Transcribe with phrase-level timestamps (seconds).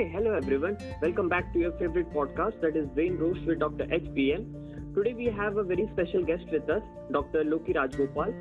[0.00, 0.78] Hey, hello everyone.
[1.02, 3.84] Welcome back to your favorite podcast that is Brain Roast with Dr.
[3.84, 4.94] HPM.
[4.94, 6.82] Today we have a very special guest with us,
[7.12, 7.44] Dr.
[7.44, 8.32] Loki Rajgopal.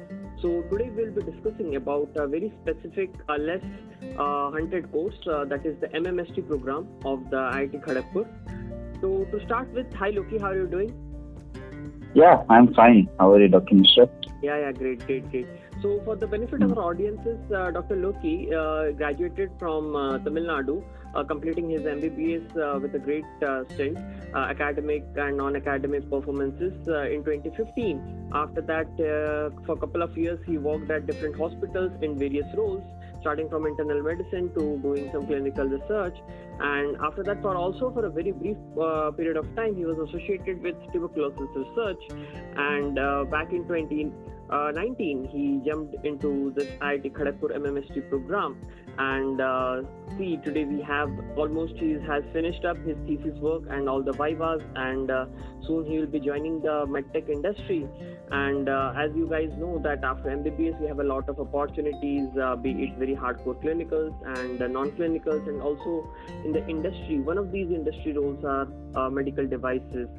[0.41, 3.61] So today we'll be discussing about a very specific, uh, less
[4.17, 8.25] uh, hunted course uh, that is the MMST program of the IIT Kharagpur.
[9.01, 10.93] So to start with, hi Loki, how are you doing?
[12.13, 13.09] Yeah, I'm fine.
[13.19, 13.75] How are you, Dr.
[13.75, 14.07] Mishra?
[14.41, 15.47] Yeah, yeah, great, great, great.
[15.81, 17.95] So, for the benefit of our audiences, uh, Dr.
[17.95, 20.83] Loki uh, graduated from uh, Tamil Nadu,
[21.27, 23.97] completing his MBBS uh, with a great uh, stint,
[24.35, 28.29] academic and non-academic performances in 2015.
[28.33, 28.87] After that,
[29.65, 32.83] for a couple of years, he worked at different hospitals in various roles
[33.21, 36.17] starting from internal medicine to doing some clinical research
[36.59, 39.97] and after that for also for a very brief uh, period of time he was
[40.09, 42.01] associated with tuberculosis research
[42.57, 44.11] and uh, back in 20
[44.49, 48.57] uh, 19, he jumped into this IIT Kharagpur MMST program.
[48.97, 49.83] And uh,
[50.17, 54.11] see, today we have almost he has finished up his thesis work and all the
[54.11, 55.25] vivas, and uh,
[55.65, 57.87] soon he will be joining the medtech industry.
[58.31, 62.27] And uh, as you guys know, that after MBBS we have a lot of opportunities,
[62.37, 66.11] uh, be it very hardcore clinicals and non-clinicals, and also
[66.43, 67.19] in the industry.
[67.19, 70.09] One of these industry roles are uh, medical devices.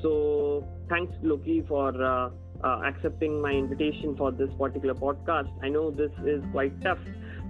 [0.00, 2.32] So thanks Loki for
[2.64, 5.50] uh, accepting my invitation for this particular podcast.
[5.62, 6.98] I know this is quite tough,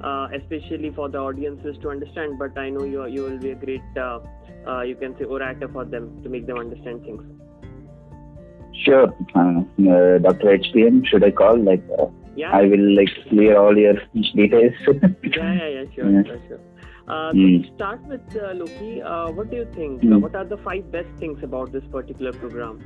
[0.02, 3.54] uh, especially for the audiences to understand, but I know you you will be a
[3.54, 4.18] great, uh,
[4.66, 7.22] uh you can say, orator for them to make them understand things.
[8.84, 9.06] Sure,
[9.36, 9.60] uh,
[9.94, 10.58] uh, Dr.
[10.58, 11.06] HPM.
[11.06, 11.58] Should I call?
[11.58, 11.82] Like,
[12.36, 12.50] yeah.
[12.50, 14.74] I will like clear all your details.
[14.88, 16.26] yeah, yeah, yeah, sure, mm.
[16.26, 16.60] sure, sure.
[17.06, 17.74] Uh, mm.
[17.76, 19.00] start with uh, Loki.
[19.00, 20.02] Uh, what do you think?
[20.02, 20.20] Mm.
[20.20, 22.80] what are the five best things about this particular program?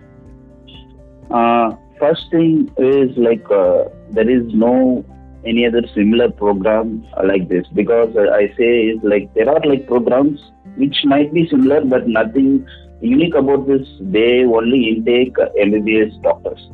[1.30, 5.04] Uh, first thing is like uh, there is no
[5.44, 9.86] any other similar program like this because uh, I say is like there are like
[9.86, 10.40] programs
[10.76, 12.66] which might be similar but nothing
[13.00, 13.86] unique about this.
[14.00, 16.70] They only intake MBBS doctors.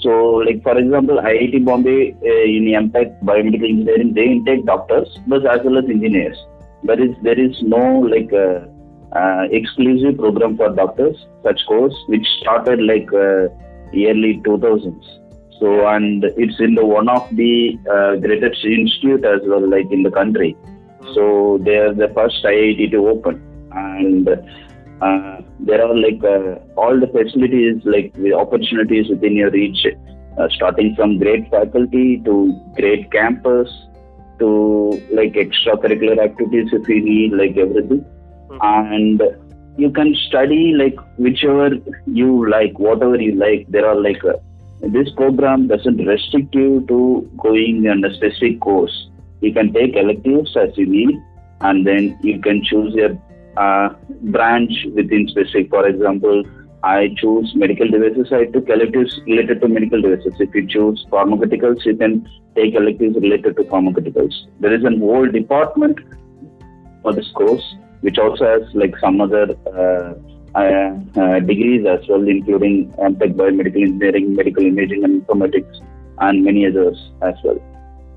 [0.00, 0.10] So,
[0.46, 5.60] like for example, IIT Bombay uh, in MTech biomedical engineering, they intake doctors, but as
[5.64, 6.36] well as engineers.
[6.84, 8.66] Is there is no like uh,
[9.16, 13.46] uh, exclusive program for doctors such course which started like uh,
[13.94, 15.22] early 2000s.
[15.58, 20.02] So, and it's in the one of the uh, greatest institute as well, like in
[20.02, 20.56] the country.
[21.14, 26.98] So they are the first IIT to open, and uh, there are like uh, all
[26.98, 29.86] the facilities, like the opportunities within your reach,
[30.38, 33.68] uh, starting from great faculty to great campus
[34.38, 38.04] to like extracurricular activities if you need, like everything,
[38.48, 38.58] mm-hmm.
[38.62, 39.22] and
[39.76, 41.70] you can study like whichever
[42.06, 43.66] you like, whatever you like.
[43.68, 44.34] There are like uh,
[44.82, 49.08] this program doesn't restrict you to going on a specific course.
[49.40, 51.20] You can take electives as you need,
[51.60, 53.18] and then you can choose your
[53.56, 55.70] uh, branch within specific.
[55.70, 56.44] For example,
[56.84, 58.32] I choose medical devices.
[58.32, 60.34] I took electives related to medical devices.
[60.38, 64.34] If you choose pharmaceuticals, you can take electives related to pharmaceuticals.
[64.60, 65.98] There is an whole department
[67.02, 70.14] for this course which also has like some other uh,
[70.54, 75.80] uh, uh, degrees as well, including MTech Biomedical Engineering, Medical Imaging and Informatics,
[76.18, 77.58] and many others as well.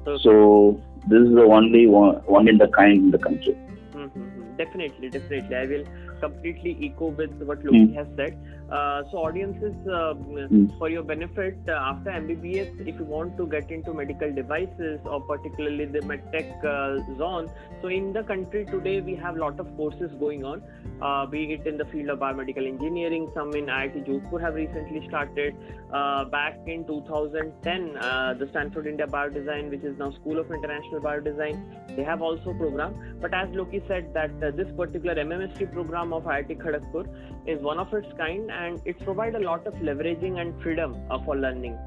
[0.07, 0.21] Okay.
[0.23, 3.57] So this is the only one, one in the kind in the country.
[3.93, 4.57] Mm-hmm.
[4.57, 5.55] Definitely, definitely.
[5.55, 5.85] I will
[6.19, 7.95] completely echo with what Loki mm.
[7.95, 8.37] has said.
[8.71, 10.77] Uh, so, audiences, uh, mm.
[10.79, 15.21] for your benefit, uh, after MBBS, if you want to get into medical devices or
[15.21, 17.51] particularly the medtech uh, zone,
[17.83, 20.63] so in the country today we have a lot of courses going on,
[20.99, 23.29] uh, be it in the field of biomedical engineering.
[23.35, 25.55] Some in IIT Jodhpur have recently started.
[25.93, 27.93] Uh, back in 2010,
[28.39, 33.17] the Stanford India Biodesign, which is now School of International Biodesign, they have also program.
[33.21, 37.05] But as Loki said, that this particular MMST program of IIT Kharagpur
[37.47, 41.19] is one of its kind and it provides a lot of leveraging and freedom uh,
[41.23, 41.77] for learning.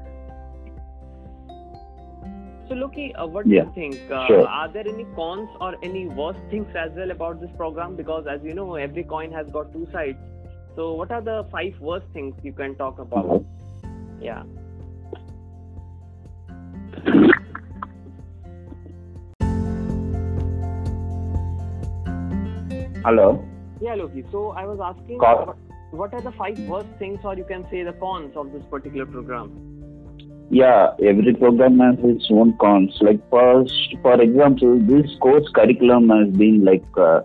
[2.67, 4.11] So, Loki, uh, what yeah, do you think?
[4.11, 4.47] Uh, sure.
[4.47, 7.95] Are there any cons or any worst things as well about this program?
[7.95, 10.19] Because, as you know, every coin has got two sides.
[10.75, 13.43] So, what are the five worst things you can talk about?
[14.21, 14.43] Yeah.
[23.03, 23.43] Hello.
[23.81, 24.25] Yeah, Loki.
[24.31, 25.57] So I was asking, what,
[25.91, 29.05] what are the five worst things, or you can say the cons of this particular
[29.05, 29.79] program?
[30.51, 32.97] Yeah, every program has its own cons.
[33.01, 37.21] Like first, for example, this course curriculum has been like uh,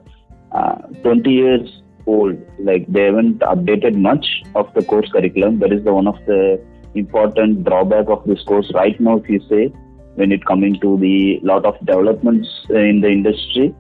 [0.52, 2.36] uh, 20 years old.
[2.58, 5.58] Like they haven't updated much of the course curriculum.
[5.60, 6.62] That is the one of the
[6.94, 9.16] important drawback of this course right now.
[9.16, 9.72] If you say
[10.16, 13.74] when it coming to the lot of developments in the industry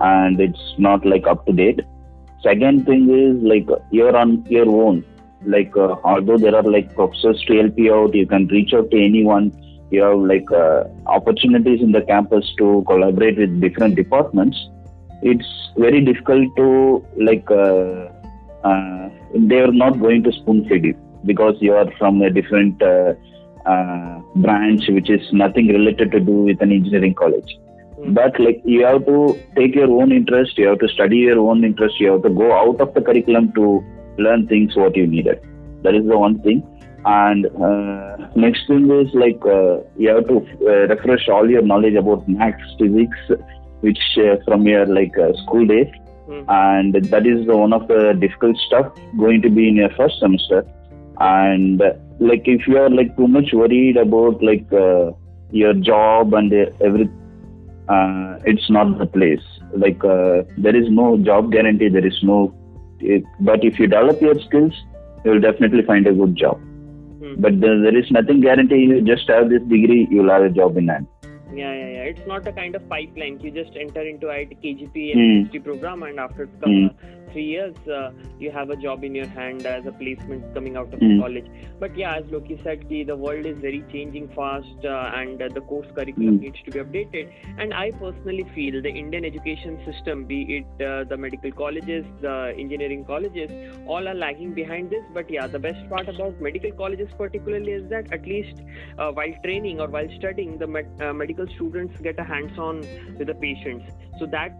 [0.00, 1.80] and it's not like up to date
[2.42, 5.04] second thing is like you're on your own.
[5.44, 8.90] Like uh, although there are like professors to help you out you can reach out
[8.90, 9.52] to anyone.
[9.90, 14.56] You have like uh, opportunities in the campus to collaborate with different departments.
[15.22, 18.08] It's very difficult to like uh,
[18.64, 22.80] uh, they are not going to spoon feed you because you are from a different
[22.82, 23.14] uh,
[23.66, 27.58] uh, branch which is nothing related to do with an engineering college.
[28.08, 31.64] But like you have to take your own interest you have to study your own
[31.64, 33.84] interest you have to go out of the curriculum to
[34.20, 35.40] learn things what you needed.
[35.82, 36.62] That is the one thing.
[37.04, 41.94] And uh, next thing is like uh, you have to uh, refresh all your knowledge
[41.94, 43.18] about maths physics
[43.80, 45.92] which uh, from your like uh, school days.
[46.30, 46.44] Mm.
[46.48, 50.20] and that is the one of the difficult stuff going to be in your first
[50.20, 50.64] semester.
[51.18, 51.82] And
[52.20, 55.10] like if you are like too much worried about like uh,
[55.50, 57.10] your job and every
[58.44, 59.46] it's not the place
[59.76, 62.54] like there is no job guarantee there is no
[63.00, 64.74] it, but if you develop your skills
[65.24, 66.60] you will definitely find a good job
[67.20, 67.40] Hmm.
[67.40, 70.76] But there, there is nothing guarantee you just have this degree, you'll have a job
[70.76, 71.06] in hand.
[71.52, 72.04] Yeah, yeah, yeah.
[72.12, 73.40] It's not a kind of pipeline.
[73.40, 75.64] You just enter into IIT KGP and mm.
[75.64, 76.94] program, and after mm
[77.32, 80.92] three years, uh, you have a job in your hand as a placement coming out
[80.92, 81.20] of mm.
[81.20, 81.46] college.
[81.78, 85.48] But yeah, as Loki said, the, the world is very changing fast uh, and uh,
[85.52, 86.42] the course curriculum mm.
[86.42, 87.32] needs to be updated.
[87.58, 92.54] And I personally feel the Indian education system, be it uh, the medical colleges, the
[92.56, 93.50] engineering colleges,
[93.86, 95.04] all are lagging behind this.
[95.12, 98.62] But yeah, the best part about medical colleges particularly is that at least
[98.98, 102.80] uh, while training or while studying, the med- uh, medical students get a hands-on
[103.18, 103.84] with the patients.
[104.20, 104.52] So that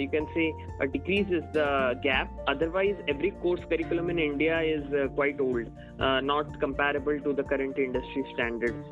[0.00, 0.52] you can say
[0.92, 2.28] decreases the gap.
[2.48, 5.70] Otherwise, every course curriculum in India is uh, quite old,
[6.00, 8.84] uh, not comparable to the current industry standards.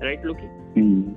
[0.00, 0.48] Right, Loki?
[0.74, 1.14] Mm.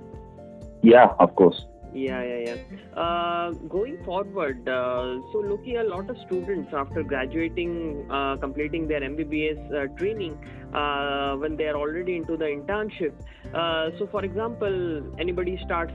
[0.83, 1.65] Yeah, of course.
[1.95, 3.01] Yeah, yeah, yeah.
[3.01, 8.99] Uh, going forward, uh, so looking a lot of students after graduating, uh, completing their
[8.99, 10.37] MBBS uh, training,
[10.73, 13.13] uh, when they are already into the internship.
[13.53, 15.93] Uh, so, for example, anybody starts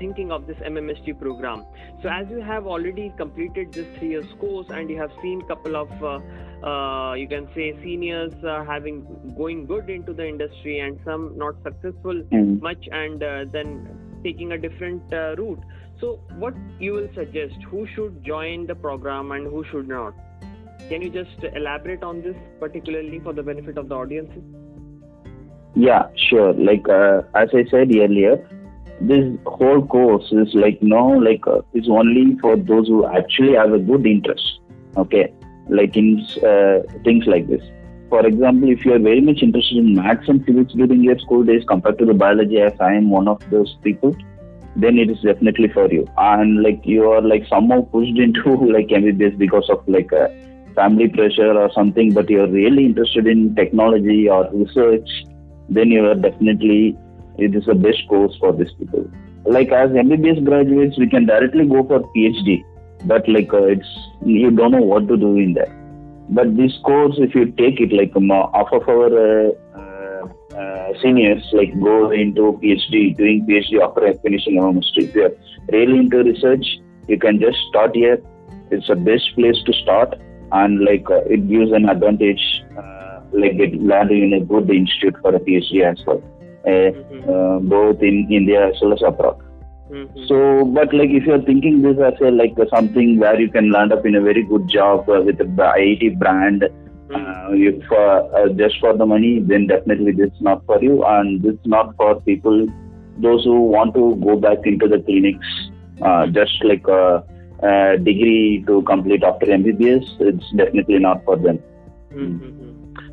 [0.00, 1.64] thinking of this MMST program.
[2.02, 5.76] So, as you have already completed this three years course and you have seen couple
[5.76, 5.88] of
[6.64, 9.06] uh, you can say seniors uh, having
[9.36, 12.60] going good into the industry and some not successful mm.
[12.60, 13.86] much and uh, then
[14.26, 15.62] taking a different uh, route.
[16.00, 17.54] So, what you will suggest?
[17.70, 20.14] Who should join the program and who should not?
[20.88, 24.42] Can you just elaborate on this, particularly for the benefit of the audiences?
[25.74, 26.52] Yeah, sure.
[26.54, 28.36] Like uh, as I said earlier,
[29.00, 33.72] this whole course is like no, like uh, it's only for those who actually have
[33.72, 34.60] a good interest.
[34.96, 35.32] Okay,
[35.68, 37.62] like in uh, things like this.
[38.08, 41.44] For example, if you are very much interested in maths and physics during your school
[41.44, 44.14] days compared to the biology, as I am one of those people,
[44.76, 46.06] then it is definitely for you.
[46.16, 50.28] And like you are like somehow pushed into like MBBS because of like a
[50.74, 55.08] family pressure or something, but you are really interested in technology or research,
[55.68, 56.96] then you are definitely
[57.38, 59.10] it is the best course for these people.
[59.44, 62.62] Like as MBBS graduates, we can directly go for PhD,
[63.04, 63.88] but like uh, it's
[64.24, 65.75] you don't know what to do in there
[66.30, 70.92] but this course, if you take it, like um, half of our uh, uh, uh,
[71.00, 74.96] seniors, like go into PhD, doing PhD after finishing MMST.
[74.96, 75.32] If you're
[75.70, 76.66] really into research,
[77.06, 78.20] you can just start here.
[78.70, 80.14] It's the best place to start,
[80.50, 85.14] and like uh, it gives an advantage, uh, like it landing in a good institute
[85.22, 86.22] for a PhD as well,
[86.66, 87.68] mm-hmm.
[87.68, 89.40] both in India as well as abroad.
[89.90, 90.24] Mm-hmm.
[90.26, 93.92] So, but like if you're thinking this as a like something where you can land
[93.92, 97.14] up in a very good job uh, with the IIT brand, mm-hmm.
[97.14, 101.40] uh, if uh, just for the money, then definitely this is not for you, and
[101.42, 102.66] this is not for people
[103.18, 105.46] those who want to go back into the clinics,
[106.02, 107.24] uh, just like a,
[107.62, 110.04] a, degree to complete after MBBS.
[110.20, 111.58] It's definitely not for them.
[112.12, 112.65] Mm-hmm.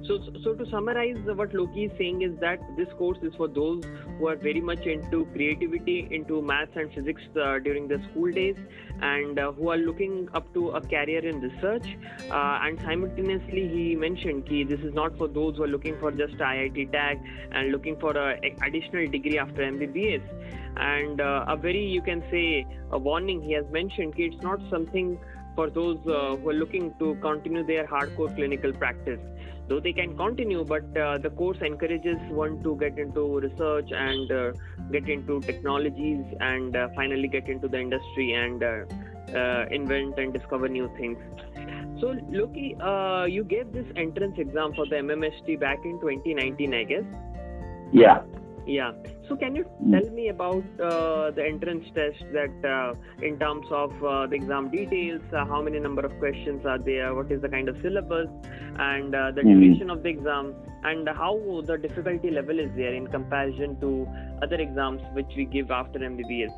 [0.07, 3.83] So, so to summarize, what Loki is saying is that this course is for those
[4.17, 8.57] who are very much into creativity, into maths and physics uh, during the school days,
[9.01, 11.87] and uh, who are looking up to a career in research.
[12.29, 16.11] Uh, and simultaneously, he mentioned that this is not for those who are looking for
[16.11, 17.19] just IIT tag
[17.53, 20.21] and looking for a, a additional degree after MBBS.
[20.75, 24.15] And uh, a very, you can say, a warning he has mentioned.
[24.17, 25.17] It's not something
[25.55, 29.19] for those uh, who are looking to continue their hardcore clinical practice
[29.67, 34.31] though they can continue but uh, the course encourages one to get into research and
[34.31, 34.51] uh,
[34.91, 38.83] get into technologies and uh, finally get into the industry and uh,
[39.35, 41.17] uh, invent and discover new things.
[41.99, 46.83] So loki uh, you gave this entrance exam for the mmst back in 2019 i
[46.83, 47.03] guess?
[47.91, 48.23] Yeah.
[48.65, 48.91] Yeah.
[49.33, 52.93] So can you tell me about uh, the entrance test that uh,
[53.25, 57.15] in terms of uh, the exam details, uh, how many number of questions are there,
[57.15, 58.27] what is the kind of syllabus
[58.77, 59.59] and uh, the mm.
[59.59, 64.07] duration of the exam and how the difficulty level is there in comparison to
[64.43, 66.53] other exams which we give after MBBS?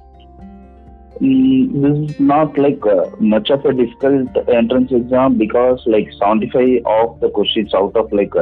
[1.21, 6.85] Mm, this is not like uh, much of a difficult entrance exam because like 75
[6.85, 8.35] of the questions out of like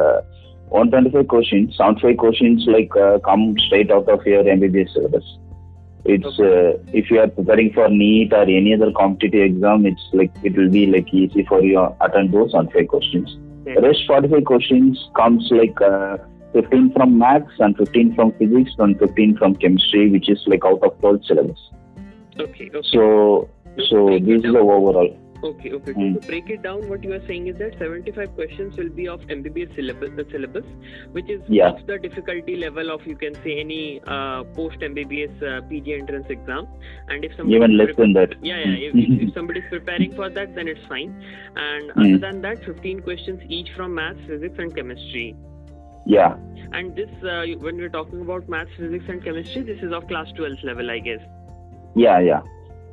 [0.73, 5.23] 125 questions, 75 questions like uh, come straight out of your MBBS syllabus.
[6.05, 6.73] It's okay.
[6.73, 10.57] uh, if you are preparing for NEET or any other competitive exam, it's like it
[10.57, 13.37] will be like easy for you to attend those 75 questions.
[13.61, 13.79] Okay.
[13.87, 16.17] Rest 45 questions comes like uh,
[16.53, 20.81] 15 from maths and 15 from physics and 15 from chemistry, which is like out
[20.81, 21.59] of 12 syllabus.
[22.39, 22.71] Okay.
[22.73, 22.89] okay.
[22.91, 23.47] So
[23.89, 25.19] so this is the overall.
[25.43, 25.93] Okay, okay.
[25.93, 26.21] Mm.
[26.21, 29.19] To break it down, what you are saying is that 75 questions will be of
[29.21, 30.63] MBBS syllabus, the syllabus,
[31.11, 31.71] which is yeah.
[31.71, 36.27] of the difficulty level of you can say any uh, post MBBS uh, PG entrance
[36.29, 36.67] exam.
[37.09, 38.89] And if somebody even less than that, yeah, yeah.
[38.89, 41.11] If, if, if somebody is preparing for that, then it's fine.
[41.57, 41.99] And mm.
[41.99, 45.35] other than that, 15 questions each from maths, physics, and chemistry.
[46.05, 46.37] Yeah.
[46.71, 50.31] And this, uh, when we're talking about maths, physics, and chemistry, this is of class
[50.37, 51.19] 12 level, I guess.
[51.95, 52.41] Yeah, yeah.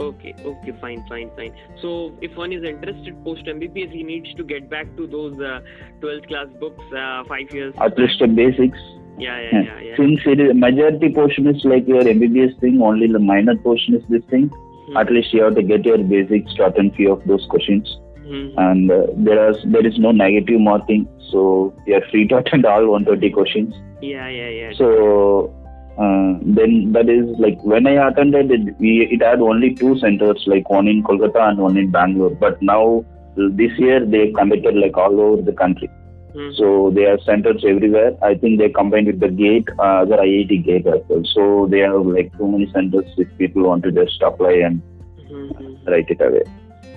[0.00, 1.54] Okay, okay, fine, fine, fine.
[1.82, 5.60] So, if one is interested post MBBS, he needs to get back to those uh,
[6.00, 7.74] 12th class books, uh, five years.
[7.78, 8.78] At least the basics.
[9.18, 9.96] Yeah, yeah, yeah, yeah.
[9.98, 14.02] Since it is majority portion is like your MBBS thing, only the minor portion is
[14.08, 14.48] this thing.
[14.48, 14.96] Hmm.
[14.96, 17.98] At least you have to get your basics to attend few of those questions.
[18.24, 18.48] Hmm.
[18.56, 22.64] And uh, there is there is no negative marking, so you are free to attend
[22.64, 23.74] all 130 questions.
[24.00, 24.72] Yeah, yeah, yeah.
[24.78, 25.52] So
[26.00, 30.42] uh, then that is like when I attended it, we, it had only two centers,
[30.46, 32.30] like one in Kolkata and one in Bangalore.
[32.30, 33.04] But now
[33.36, 35.90] this year they conducted like all over the country.
[36.34, 36.54] Mm-hmm.
[36.56, 38.16] So they have centers everywhere.
[38.22, 41.22] I think they combined with the GATE, uh, the IIT GATE as well.
[41.34, 44.80] So they have like too many centers if people want to just apply and
[45.28, 45.90] mm-hmm.
[45.90, 46.44] write it away.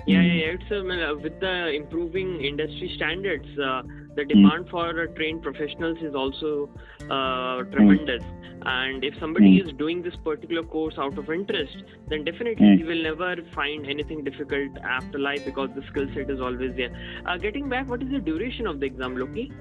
[0.06, 0.56] Yeah, yeah, yeah.
[0.56, 3.82] It's uh, with the improving industry standards, uh,
[4.16, 4.28] the hmm.
[4.28, 6.68] demand for trained professionals is also
[7.10, 8.22] uh, tremendous.
[8.66, 9.66] And if somebody mm.
[9.66, 11.76] is doing this particular course out of interest,
[12.08, 12.78] then definitely mm.
[12.78, 16.90] he will never find anything difficult after life because the skill set is always there.
[17.26, 19.52] Uh, getting back, what is the duration of the exam, Loki?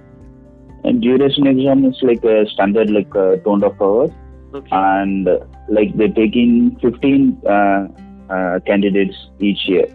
[0.85, 4.11] And duration exam is like a standard, like uh, two of hours.
[4.53, 4.69] Okay.
[4.71, 5.27] And
[5.67, 7.87] like they're taking 15 uh,
[8.29, 9.87] uh, candidates each year.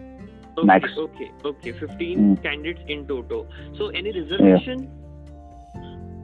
[0.59, 0.89] Okay, max.
[0.97, 2.43] Okay, okay, 15 mm.
[2.43, 3.47] candidates in total.
[3.77, 4.83] So, any reservation?
[4.83, 4.99] Yeah.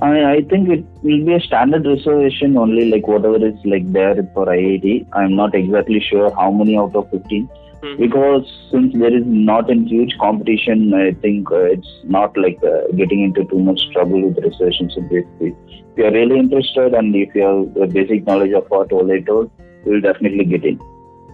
[0.01, 4.15] I, I think it will be a standard reservation only, like whatever is like there
[4.33, 5.07] for IIT.
[5.13, 7.47] I'm not exactly sure how many out of 15.
[7.81, 8.01] Mm-hmm.
[8.01, 12.91] Because since there is not a huge competition, I think uh, it's not like uh,
[12.95, 14.97] getting into too much trouble with reservations.
[14.97, 18.91] And basically, if you are really interested and if you have basic knowledge of what
[18.91, 19.51] all I told,
[19.85, 20.79] you will definitely get in.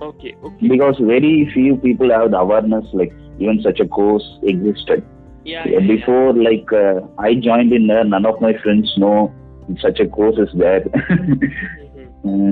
[0.01, 0.67] Okay, okay.
[0.67, 5.05] Because very few people have the awareness like even such a course existed.
[5.43, 5.67] Yeah.
[5.67, 6.49] yeah before, yeah.
[6.49, 9.33] like uh, I joined in there, none of my friends know
[9.79, 10.81] such a course is there.
[12.25, 12.51] mm-hmm.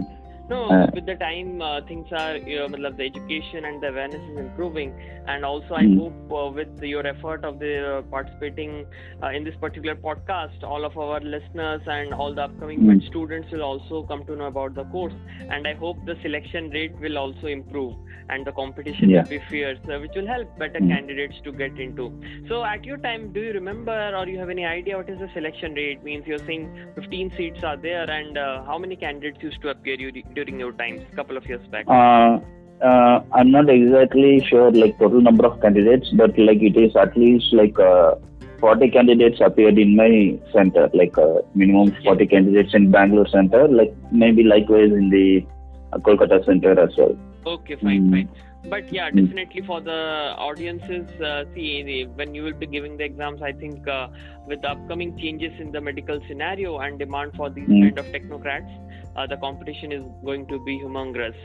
[0.50, 4.22] No, uh, with the time uh, things are, you know, the education and the awareness
[4.32, 4.92] is improving,
[5.28, 6.00] and also I mm.
[6.00, 8.88] hope uh, with your effort of the uh, participating
[9.22, 13.08] uh, in this particular podcast, all of our listeners and all the upcoming mm.
[13.08, 15.14] students will also come to know about the course,
[15.52, 17.94] and I hope the selection rate will also improve
[18.30, 19.24] and the competition yeah.
[19.24, 20.88] will be fierce, uh, which will help better mm.
[20.88, 22.12] candidates to get into.
[22.48, 25.30] So, at your time, do you remember or you have any idea what is the
[25.36, 26.04] selection rate?
[26.04, 30.00] Means you're saying 15 seats are there, and how many candidates used to appear
[30.40, 31.86] during your times, a couple of years back?
[31.88, 32.40] Uh,
[32.90, 37.16] uh, I'm not exactly sure like total number of candidates, but like it is at
[37.18, 38.16] least like uh,
[38.60, 43.94] 40 candidates appeared in my center, like uh, minimum 40 candidates in Bangalore center, like
[44.12, 45.46] maybe likewise in the
[45.94, 47.18] uh, Kolkata center as well.
[47.46, 48.12] Okay, fine, mm.
[48.12, 48.30] fine
[48.68, 49.26] but yeah hmm.
[49.26, 53.88] definitely for the audiences uh, see when you will be giving the exams i think
[53.88, 54.08] uh,
[54.48, 57.84] with the upcoming changes in the medical scenario and demand for these mm.
[57.84, 61.36] kind of technocrats uh, the competition is going to be humongous.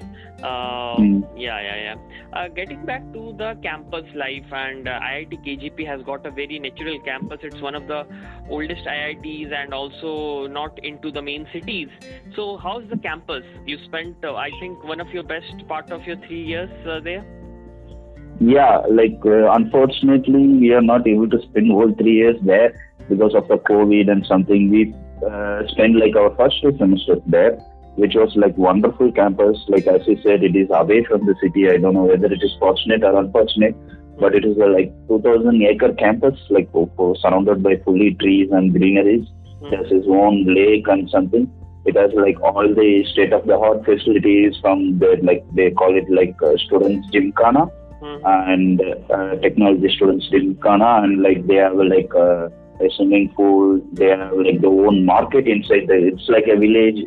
[0.43, 1.29] Uh, mm.
[1.37, 1.97] Yeah, yeah, yeah.
[2.33, 6.59] Uh, getting back to the campus life, and uh, IIT KGP has got a very
[6.59, 7.39] natural campus.
[7.43, 8.07] It's one of the
[8.49, 11.89] oldest IITs and also not into the main cities.
[12.37, 13.45] So, how's the campus?
[13.67, 17.01] You spent, uh, I think, one of your best part of your three years uh,
[17.01, 17.25] there.
[18.41, 22.75] Yeah, like unfortunately, we are not able to spend whole three years there
[23.09, 24.71] because of the COVID and something.
[24.71, 27.53] We uh, spent like our first two semesters there,
[27.97, 29.59] which was like wonderful campus.
[29.69, 31.69] Like as you said, it is away from the city.
[31.71, 33.75] I don't know whether it is fortunate or unfortunate,
[34.19, 36.69] but it is a like 2,000 acre campus, like
[37.21, 39.27] surrounded by fully trees and greeneries.
[39.63, 39.71] Mm.
[39.71, 41.51] There's his own lake and something.
[41.87, 45.97] it has like all the state of the art facilities from the like they call
[46.01, 47.67] it like uh, students gymkhana
[48.05, 48.27] Mm-hmm.
[48.53, 48.81] and
[49.17, 52.49] uh, technology students gymkhana and like they have like uh,
[52.81, 57.01] a swimming pool they have like their own market inside the it's like a village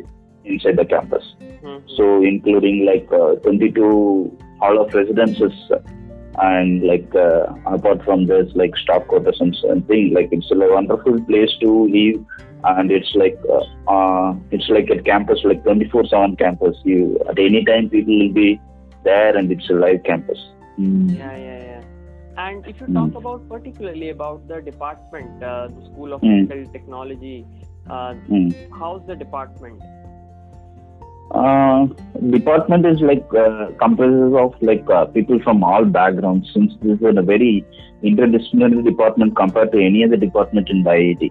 [0.44, 1.24] inside the campus
[1.62, 1.78] Mhm.
[1.96, 5.52] so including like uh, 22 hall of residences
[6.40, 11.20] and like uh, apart from this like staff quarters and something like it's a wonderful
[11.24, 12.24] place to live
[12.64, 17.38] and it's like uh, uh, it's like a campus like 24 7 campus you at
[17.38, 18.60] any time people will be
[19.04, 20.38] there and it's a live campus
[20.78, 21.18] Mm.
[21.18, 21.77] Yeah, yeah, yeah.
[22.38, 22.96] And if you Mm.
[22.98, 26.48] talk about particularly about the department, uh, the School of Mm.
[26.48, 27.36] Medical Technology,
[27.90, 28.52] uh, Mm.
[28.80, 29.82] how's the department?
[31.30, 31.86] Uh,
[32.30, 37.18] department is like uh, comprises of like uh, people from all backgrounds since this is
[37.22, 37.64] a very
[38.02, 41.30] interdisciplinary department compared to any other department in the IIT.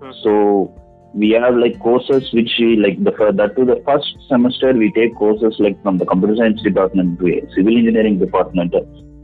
[0.00, 0.14] Mhm.
[0.22, 0.70] So
[1.14, 5.16] we have like courses which we like the that to the first semester we take
[5.16, 8.74] courses like from the computer science department to a civil engineering department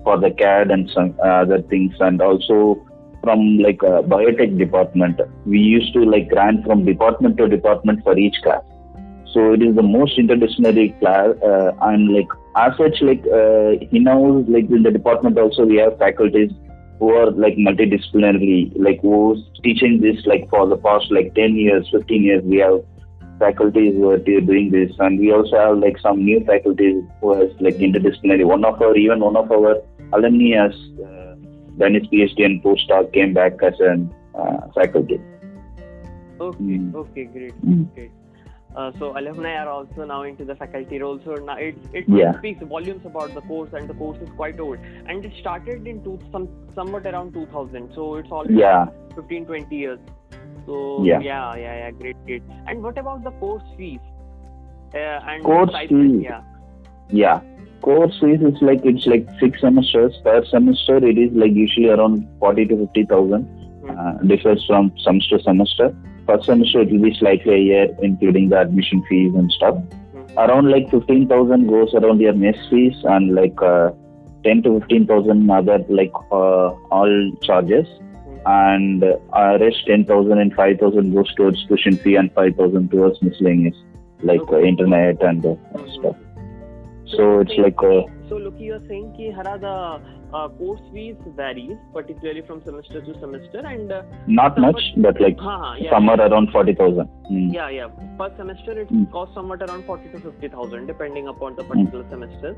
[0.08, 1.94] for the CAD and some uh, other things.
[2.00, 2.58] And also
[3.22, 8.16] from like a biotech department we used to like ran from department to department for
[8.16, 8.62] each class.
[9.32, 14.04] So it is the most interdisciplinary class uh, and like as such like uh, in
[14.54, 16.52] like in the department also we have faculties
[16.98, 21.88] who are like multidisciplinary like who's teaching this like for the past like 10 years
[21.92, 22.80] 15 years we have
[23.38, 24.90] faculties who are doing this.
[24.98, 28.44] And we also have like some new faculties who has like interdisciplinary.
[28.44, 29.76] One of our even one of our
[30.12, 30.74] alumni has
[31.08, 31.34] uh,
[31.78, 33.92] done his phd and postdoc came back as a
[34.38, 35.20] uh, faculty
[36.40, 36.94] Okay, Mm.
[36.94, 37.92] okay, great, Mm.
[37.94, 38.10] great.
[38.76, 41.18] Uh, so alumni are also now into the faculty role.
[41.24, 42.36] So now it it Yeah.
[42.38, 44.78] speaks volumes about the course, and the course is quite old.
[45.06, 46.46] And it started in two, some
[46.76, 47.90] somewhat around 2000.
[47.96, 48.86] So it's already yeah
[49.16, 49.98] 15, 20 years.
[50.68, 51.18] So Yeah.
[51.28, 52.42] yeah, yeah, yeah, great, great.
[52.68, 53.98] And what about the course fees?
[54.94, 56.20] Uh, and Course stipend?
[56.20, 56.24] fee.
[56.30, 56.42] Yeah.
[57.24, 57.40] Yeah.
[57.80, 60.14] Course fees is like it's like six semesters.
[60.24, 63.44] Per semester it is like usually around forty to fifty thousand.
[63.44, 63.90] Hmm.
[63.90, 65.96] Uh, differs from semester to semester.
[66.26, 69.76] First semester it will be slightly higher, including the admission fees and stuff.
[69.76, 70.38] Hmm.
[70.38, 73.92] Around like fifteen thousand goes around your mess fees and like uh,
[74.44, 77.86] ten to fifteen thousand other like uh, all charges.
[77.86, 78.38] Hmm.
[78.46, 82.90] And uh, rest ten thousand and five thousand goes towards tuition fee and five thousand
[82.90, 83.76] towards miscellaneous
[84.22, 85.54] like uh, internet and uh,
[86.00, 86.16] stuff.
[87.10, 91.16] So So it's like uh, So, look, you're saying ki Hara the uh, course fees
[91.36, 95.90] varies, particularly from semester to semester, and uh, not somewhat- much, but like ha, yeah,
[95.90, 97.08] somewhere around forty thousand.
[97.30, 97.54] Mm.
[97.54, 97.86] yeah, yeah.
[98.18, 99.04] Per semester, it Hmm.
[99.16, 102.52] costs somewhat around forty to fifty thousand, depending upon the particular semester.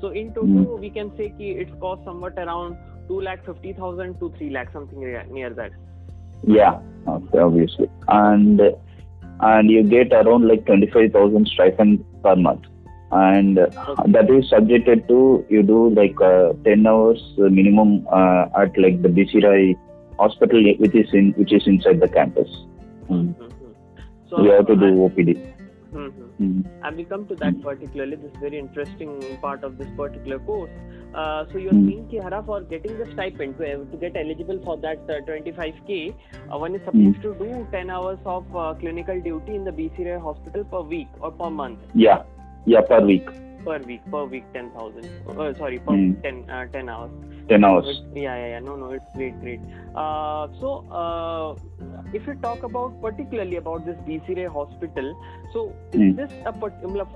[0.00, 0.34] So, in Hmm.
[0.40, 2.76] total, we can say ki it costs somewhat around
[3.08, 5.00] two lakh fifty thousand to three lakh, something
[5.40, 5.72] near that.
[6.44, 8.62] Yeah, okay, obviously, and
[9.40, 12.62] and you get around like twenty five thousand stipend per month,
[13.12, 13.68] and uh,
[14.08, 19.02] that is subjected to you do like uh, ten hours uh, minimum uh, at like
[19.02, 19.76] the BC Rai
[20.18, 22.48] hospital, which is in which is inside the campus.
[23.08, 23.34] Mm.
[23.34, 23.74] Mhm.
[24.30, 25.36] So, We have to do OPD.
[25.92, 26.24] Mhm.
[26.40, 26.64] Mm.
[26.86, 30.70] and we come to that particularly this very interesting part of this particular course
[31.14, 31.86] uh, so you're Hmm.
[31.88, 36.12] saying Hara for getting the stipend to, to get eligible for that uh, 25k
[36.52, 40.04] uh, one is supposed to do 10 hours of uh, clinical duty in the BC
[40.10, 42.24] Rai hospital per week or per month Yeah,
[42.66, 43.28] yeah, per week,
[43.64, 46.12] per week per week 10000 uh, sorry per Hmm.
[46.22, 47.10] 10 uh, 10 hours
[47.50, 47.88] ten hours.
[47.90, 48.58] It- yeah, yeah, yeah.
[48.68, 49.60] No, no, it's great, great.
[49.94, 51.54] Uh, so, uh,
[52.12, 55.10] if you talk about particularly about this BC Ray Hospital,
[55.52, 56.16] so is Hmm.
[56.20, 57.06] this a particular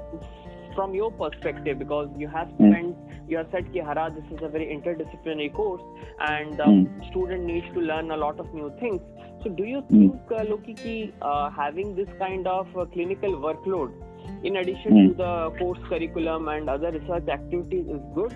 [0.76, 2.68] from your perspective because you have Hmm.
[2.70, 5.82] spent you have said ki Hara this is a very interdisciplinary course
[6.28, 6.84] and the Hmm.
[7.08, 9.00] student needs to learn a lot of new things
[9.42, 9.96] so do you Hmm.
[10.04, 10.94] think uh, Loki ki
[11.30, 13.98] uh, having this kind of uh, clinical workload
[14.42, 15.08] in addition Hmm.
[15.08, 18.34] to the course curriculum and other research activities is good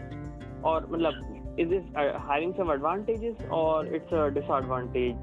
[0.62, 1.14] or matlab,
[1.56, 5.16] is this uh, having some advantages or it's a disadvantage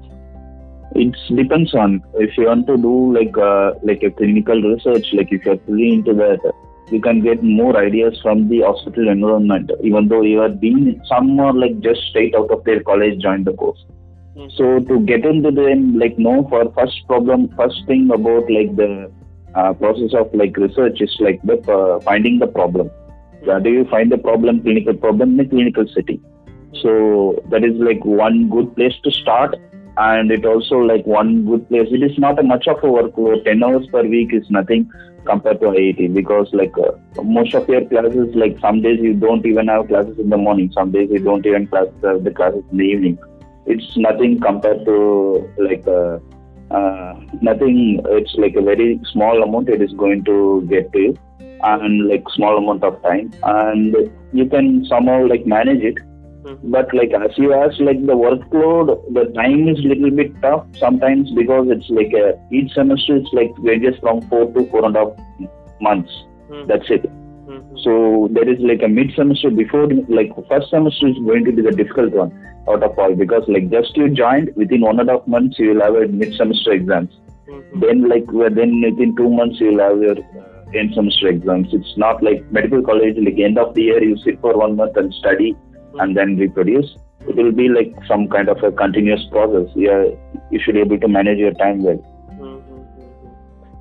[0.94, 5.32] It depends on if you want to do like uh, like a clinical research, like
[5.32, 6.40] if you're fully into that,
[6.90, 9.70] you can get more ideas from the hospital environment.
[9.82, 13.46] Even though you are being some are like just straight out of their college joined
[13.46, 13.84] the course.
[14.36, 14.48] Hmm.
[14.56, 19.10] So to get into them, like no, for first problem, first thing about like the
[19.54, 22.90] uh, process of like research is like the uh, finding the problem.
[23.46, 26.22] How do you find the problem, clinical problem in a clinical setting?
[26.80, 29.56] So that is like one good place to start,
[29.96, 31.88] and it also like one good place.
[31.90, 33.44] It is not a much of a workload.
[33.44, 34.90] Ten hours per week is nothing
[35.24, 39.44] compared to IIT because like uh, most of your classes, like some days you don't
[39.44, 40.70] even have classes in the morning.
[40.72, 43.18] Some days you don't even class, have the classes in the evening.
[43.66, 46.18] It's nothing compared to like uh,
[46.78, 48.00] uh, nothing.
[48.18, 49.68] It's like a very small amount.
[49.68, 50.36] It is going to
[50.70, 51.18] get to you,
[51.72, 53.96] and like small amount of time, and
[54.32, 56.00] you can somehow like manage it.
[56.44, 56.58] Mhm.
[56.74, 61.30] But like as you asked, like the workload, the time is little bit tough sometimes
[61.40, 65.04] because it's like a, each semester it's like ranges from four to four and a
[65.04, 65.12] half
[65.80, 66.12] months.
[66.50, 66.66] Mhm.
[66.72, 67.06] That's it.
[67.82, 71.62] So there is like a mid semester before, like first semester is going to be
[71.62, 72.32] the difficult one
[72.68, 75.74] out of all because like just you joined within one and a half months you
[75.74, 77.10] will have a mid semester exams.
[77.48, 77.80] Mhm.
[77.80, 81.68] Then like well, then within two months you will have your uh, end semester exams.
[81.72, 84.96] It's not like medical college like end of the year you sit for one month
[84.96, 85.56] and study
[85.98, 86.96] and then reproduce.
[87.28, 89.70] It will be like some kind of a continuous process.
[89.74, 90.06] Yeah,
[90.50, 92.00] you should be able to manage your time well.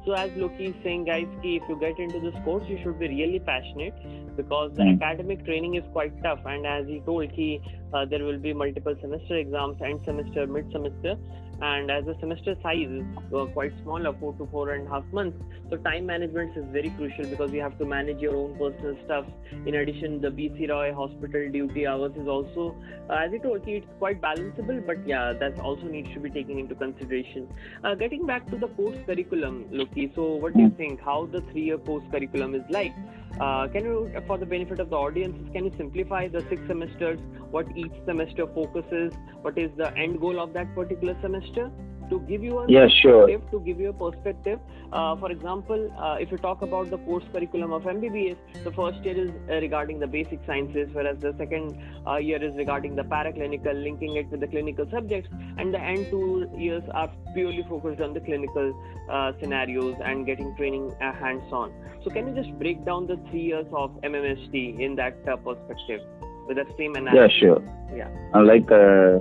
[0.06, 2.98] So as Loki is saying, guys, ki if you get into this course, you should
[3.00, 3.94] be really passionate
[4.36, 5.02] because the Mm.
[5.02, 6.40] academic training is quite tough.
[6.46, 7.62] And as he told, ki,
[7.94, 11.16] uh, there will be multiple semester exams, end semester, mid semester,
[11.62, 15.04] and as the semester size is uh, quite smaller, four to four and a half
[15.14, 15.38] months,
[15.70, 19.26] so time management is very crucial because you have to manage your own personal stuff.
[19.68, 22.76] In addition, the BC Roy hospital duty hours is also,
[23.10, 26.58] uh, as he told, it's quite balanceable, but yeah, that also needs to be taken
[26.58, 27.48] into consideration.
[27.84, 30.12] Uh, getting back to the course curriculum, Loki.
[30.16, 31.00] So, what do you think?
[31.00, 32.94] How the three-year course curriculum is like?
[33.40, 37.20] Uh, can you, for the benefit of the audiences, can you simplify the six semesters?
[37.50, 39.14] What each semester focuses?
[39.42, 41.72] What is the end goal of that particular semester?
[42.12, 43.26] To give you a Yeah, sure.
[43.26, 44.60] perspective, to give you a perspective.
[44.92, 49.06] Uh, for example, uh, if you talk about the course curriculum of MBBS, the first
[49.06, 53.04] year is uh, regarding the basic sciences, whereas the second uh, year is regarding the
[53.04, 58.02] paraclinical, linking it with the clinical subjects, and the end two years are purely focused
[58.02, 58.74] on the clinical
[59.10, 61.72] uh, scenarios and getting training uh, hands-on.
[62.04, 66.02] So, can you just break down the three years of MMST in that uh, perspective
[66.48, 67.64] with the same Yeah, sure.
[67.96, 68.10] Yeah.
[68.36, 69.20] Like uh,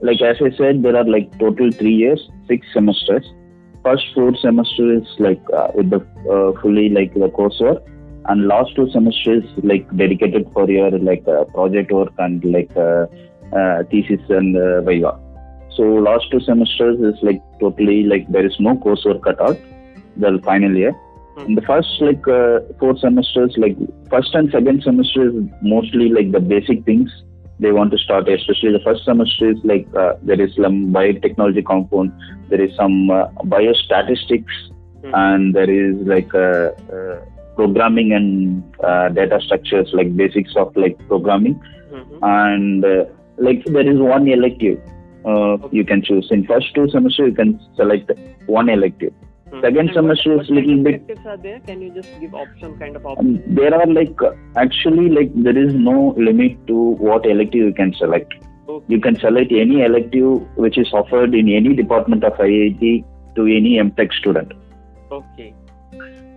[0.00, 3.24] like as I said, there are like total three years, six semesters.
[3.84, 7.82] First four semesters is like uh, with the uh, fully like the coursework,
[8.26, 13.06] and last two semesters like dedicated for your like uh, project work and like uh,
[13.56, 15.18] uh, thesis and uh, viva.
[15.76, 19.56] So last two semesters is like totally like there is no coursework at all.
[20.16, 20.94] The final year.
[21.46, 23.76] In the first like uh, four semesters, like
[24.10, 27.10] first and second semester is mostly like the basic things
[27.60, 28.28] they want to start.
[28.28, 32.12] Especially the first semester is like uh, there is some biotechnology compound,
[32.48, 34.56] there is some uh, biostatistics,
[35.04, 35.14] Hmm.
[35.14, 37.20] and there is like uh, uh,
[37.54, 41.54] programming and uh, data structures, like basics of like programming,
[41.92, 42.18] Mhm.
[42.22, 43.04] and uh,
[43.36, 44.80] like there is one elective
[45.24, 46.26] uh, you can choose.
[46.32, 48.10] In first two semester, you can select
[48.46, 49.12] one elective.
[49.50, 49.60] Hmm.
[49.62, 51.60] Second semester is little bit- are there?
[51.66, 53.42] Can you just give option kind of Um, option?
[53.60, 54.20] there are like
[54.56, 55.96] actually like there is no
[56.28, 56.76] limit to
[57.08, 58.34] what elective you can select.
[58.68, 58.84] Okay.
[58.94, 63.04] You can select any elective which is offered in any department of IIT
[63.36, 64.52] to any MTech student.
[65.10, 65.54] Okay.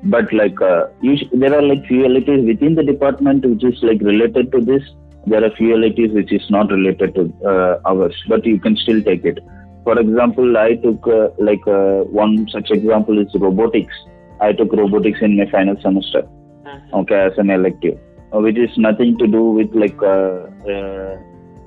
[0.04, 4.02] But like uh, us- there are like few electives within the department which is like
[4.02, 4.84] related to this.
[5.28, 9.02] There are few electives which is not related to uh, ours, but you can still
[9.10, 9.40] take it.
[9.84, 13.94] For example, I took uh, like uh, one such example is robotics.
[14.40, 16.28] I took robotics in my final semester.
[16.64, 17.00] Uh-huh.
[17.00, 17.98] okay as an elective
[18.32, 21.18] uh, which is nothing to do with like uh, uh,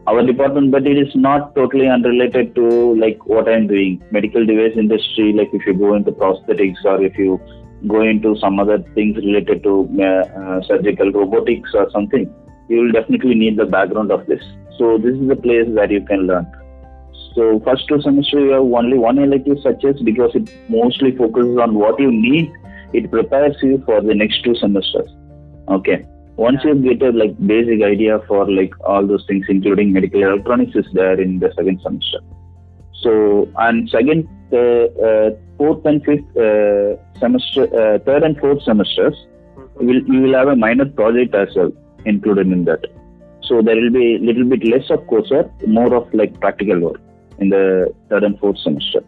[0.06, 4.76] our department but it is not totally unrelated to like what i'm doing medical device
[4.76, 7.40] industry like if you go into prosthetics or if you
[7.88, 12.32] go into some other things related to uh, uh, surgical robotics or something
[12.68, 14.44] you will definitely need the background of this
[14.78, 16.46] so this is the place where you can learn
[17.34, 21.74] so first two semester you have only one elective as because it mostly focuses on
[21.74, 22.52] what you need.
[22.92, 25.08] It prepares you for the next two semesters.
[25.68, 26.04] Okay.
[26.36, 30.76] Once you get a like basic idea for like all those things including medical electronics
[30.76, 32.20] is there in the second semester.
[33.02, 39.16] So and second uh, uh, fourth and fifth uh, semester uh, third and fourth semesters
[39.80, 41.72] you will you will have a minor project as well
[42.04, 42.84] included in that.
[43.42, 47.00] So there will be a little bit less of coursework more of like practical work
[47.38, 49.02] in the third and fourth semester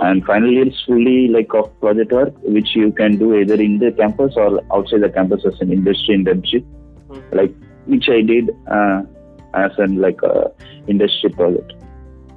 [0.00, 3.92] and finally it's fully like of project work which you can do either in the
[3.92, 6.64] campus or outside the campus as an industry internship
[7.08, 7.34] Mhm.
[7.40, 7.54] like
[7.86, 9.02] which i did uh,
[9.54, 10.50] as an like a
[10.86, 11.72] industry project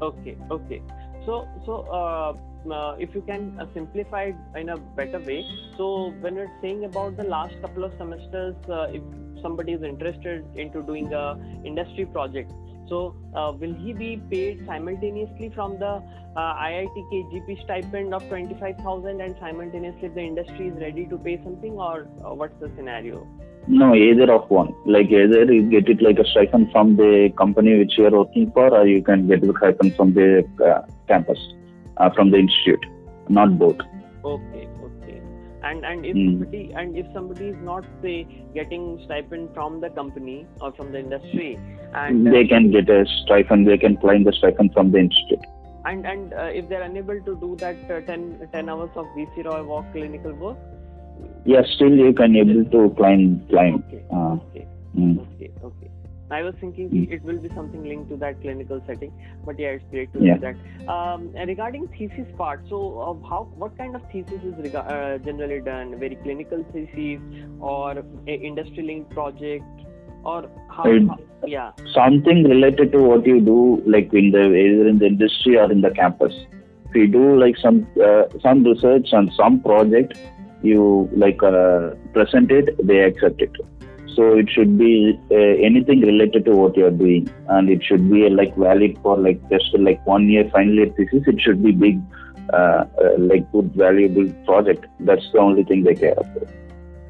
[0.03, 0.81] Okay, okay.
[1.25, 2.33] So, so uh,
[2.69, 5.45] uh, if you can uh, simplify it in a better way.
[5.77, 9.01] So, when we're saying about the last couple of semesters, uh, if
[9.41, 12.51] somebody is interested into doing a industry project,
[12.89, 16.01] so uh, will he be paid simultaneously from the
[16.35, 21.05] uh, IIT KGP stipend of twenty five thousand, and simultaneously if the industry is ready
[21.07, 23.27] to pay something, or uh, what's the scenario?
[23.67, 27.77] no either of one like either you get it like a stipend from the company
[27.79, 31.39] which you are working for or you can get the stipend from the uh, campus
[31.97, 32.85] uh, from the institute
[33.29, 33.77] not both.
[34.25, 34.67] Okay.
[35.69, 36.25] And and if Mm.
[36.31, 38.15] somebody and if somebody is not say
[38.57, 41.49] getting stipend from the company or from the industry,
[41.95, 43.67] and uh, They can get a stipend.
[43.67, 45.45] They can claim the stipend from the institute.
[45.91, 49.43] and and uh, if they're unable to do that uh, 10, 10 hours of BC
[49.47, 50.57] Roy walk clinical work.
[51.53, 53.75] Yeah, still you can able to climb climb.
[53.79, 54.65] Okay, Uh, okay,
[54.97, 55.17] mm.
[55.25, 55.82] okay, okay.
[56.37, 57.03] I was thinking Mm.
[57.17, 59.11] it will be something linked to that clinical setting,
[59.45, 60.35] but yeah, it's great to Yeah.
[60.35, 60.89] see that.
[60.95, 65.61] Um, regarding thesis part, so uh, how what kind of thesis is rega- uh, generally
[65.69, 65.93] done?
[66.05, 67.21] Very clinical thesis
[67.73, 68.03] or
[68.49, 69.85] industry linked project,
[70.33, 70.39] or
[70.79, 70.89] how?
[70.95, 71.19] It- how-
[71.53, 73.59] yeah, Something related to what you do,
[73.97, 76.33] like in the either in the industry or in the campus.
[76.89, 80.17] If you do like some uh, some research on some project,
[80.71, 80.83] you
[81.23, 83.51] like uh, present it, they accept it.
[84.15, 85.35] So it should be uh,
[85.69, 89.17] anything related to what you are doing, and it should be uh, like valid for
[89.17, 91.23] like just like one year final year thesis.
[91.27, 91.99] It should be big,
[92.53, 94.85] uh, uh, like good valuable project.
[94.99, 96.47] That's the only thing they care about.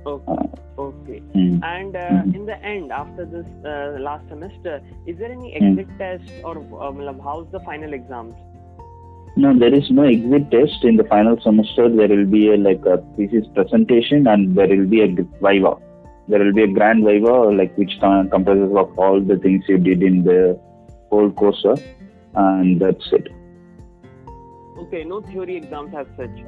[0.06, 1.22] okay, Uh, okay.
[1.36, 1.60] mm.
[1.64, 2.36] And uh, Mhm.
[2.36, 5.80] in the end, after this uh, last semester, is there any Mm.
[5.80, 6.56] exit test or
[6.88, 8.36] um, how's the final exams?
[9.36, 11.90] No, there is no exit test in the final semester.
[11.90, 15.08] There will be a like a thesis presentation and there will be a
[15.48, 15.74] viva.
[16.28, 19.78] There will be a grand viva like which com- comprises of all the things you
[19.78, 20.60] did in the
[21.10, 21.66] whole course,
[22.36, 23.28] and that's it.
[24.78, 26.46] Okay, no theory exams as such.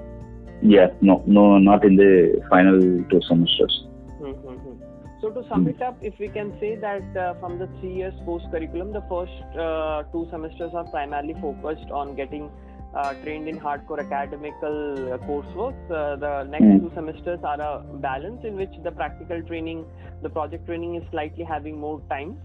[0.61, 3.85] Yeah, no, no, not in the final two semesters.
[4.21, 4.81] Mm-hmm.
[5.21, 8.13] So to sum it up, if we can say that uh, from the three years
[8.25, 12.49] course curriculum, the first uh, two semesters are primarily focused on getting
[12.95, 15.75] uh, trained in hardcore academical uh, coursework.
[15.91, 16.79] Uh, the next Mm.
[16.81, 17.71] two semesters are a
[18.09, 19.85] balance in which the practical training,
[20.21, 22.37] the project training is slightly having more time.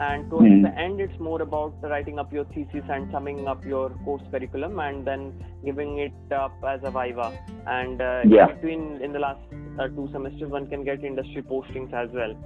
[0.00, 0.62] And towards Mm.
[0.62, 4.78] the end, it's more about writing up your thesis and summing up your course curriculum
[4.78, 5.32] and then
[5.64, 7.32] giving it up as a viva.
[7.66, 8.48] And uh, Yeah.
[8.48, 9.40] in between, in the last
[9.78, 12.36] uh, two semesters, one can get industry postings as well,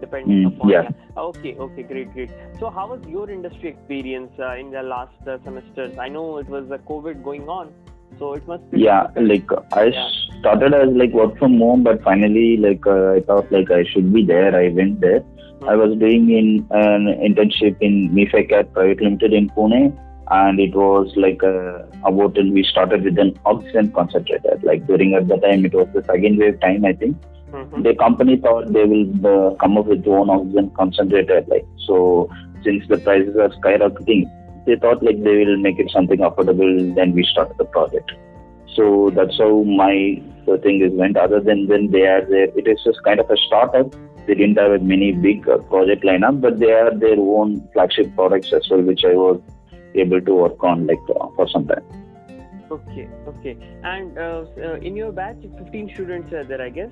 [0.00, 0.68] depending Mm, upon.
[0.68, 0.88] yeah.
[1.16, 2.30] Okay, okay, great, great.
[2.60, 5.96] So, how was your industry experience uh, in the last uh, semesters?
[5.98, 7.72] I know it was uh, COVID going on,
[8.18, 8.80] so it must be.
[8.80, 9.64] Yeah, difficult.
[9.72, 10.08] like I Yeah.
[10.40, 14.12] started as like work from home, but finally like uh, I thought like I should
[14.12, 14.54] be there.
[14.54, 15.22] I went there.
[15.68, 19.96] I was doing in an internship in Mifacat Private Limited in Pune,
[20.30, 21.78] and it was like uh,
[22.10, 24.58] about we started with an oxygen concentrator.
[24.62, 27.16] Like during at the time, it was the second wave time, I think.
[27.52, 27.82] Mhm.
[27.84, 31.44] The company thought they will uh, come up with their own oxygen concentrator.
[31.46, 32.28] Like so,
[32.64, 34.24] since the prices are skyrocketing,
[34.66, 36.94] they thought like they will make it something affordable.
[36.94, 38.12] Then we started the project.
[38.74, 41.16] So that's how my uh, thing is went.
[41.16, 42.48] Other than then they are there.
[42.56, 43.94] It is just kind of a startup.
[44.26, 48.14] They didn't have a many big uh, project lineup, but they are their own flagship
[48.16, 49.40] products as well, which I was
[49.94, 51.84] able to work on like uh, for some time.
[52.70, 53.56] Okay, okay.
[53.84, 56.90] And uh, uh, in your batch, 15 students are there, I guess.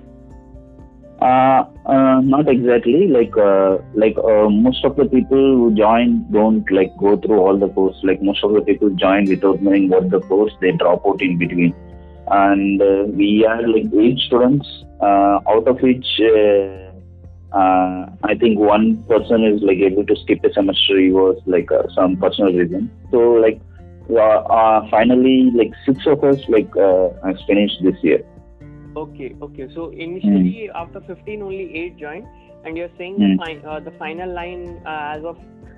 [1.20, 3.08] Uh, uh, not exactly.
[3.08, 7.56] Like uh, like uh, most of the people who join don't like go through all
[7.58, 7.96] the course.
[8.02, 10.52] Like most of the people join without knowing what the course.
[10.60, 11.74] They drop out in between.
[12.28, 14.66] And uh, we are like eight students,
[15.02, 16.06] out of which
[17.52, 20.98] I think one person is like able to skip a semester.
[20.98, 22.90] He was like some personal reason.
[23.10, 23.60] So like
[24.90, 27.10] finally like six of us like uh,
[27.46, 28.24] finished this year.
[28.96, 29.68] Okay, okay.
[29.74, 32.26] So initially, after 15, only 8 joined,
[32.64, 33.38] and you're saying Mm.
[33.38, 35.36] the, fi- uh, the final line uh, as of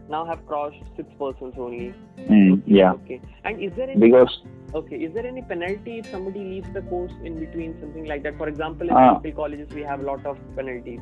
[0.08, 1.92] now have crossed 6 persons only.
[2.28, 3.20] Mm, Okay, yeah, Okay.
[3.44, 4.38] And is there any because
[4.74, 4.96] okay?
[4.96, 8.36] Is there any penalty if somebody leaves the course in between something like that?
[8.38, 11.00] For example, in medical colleges, we have a lot of penalties.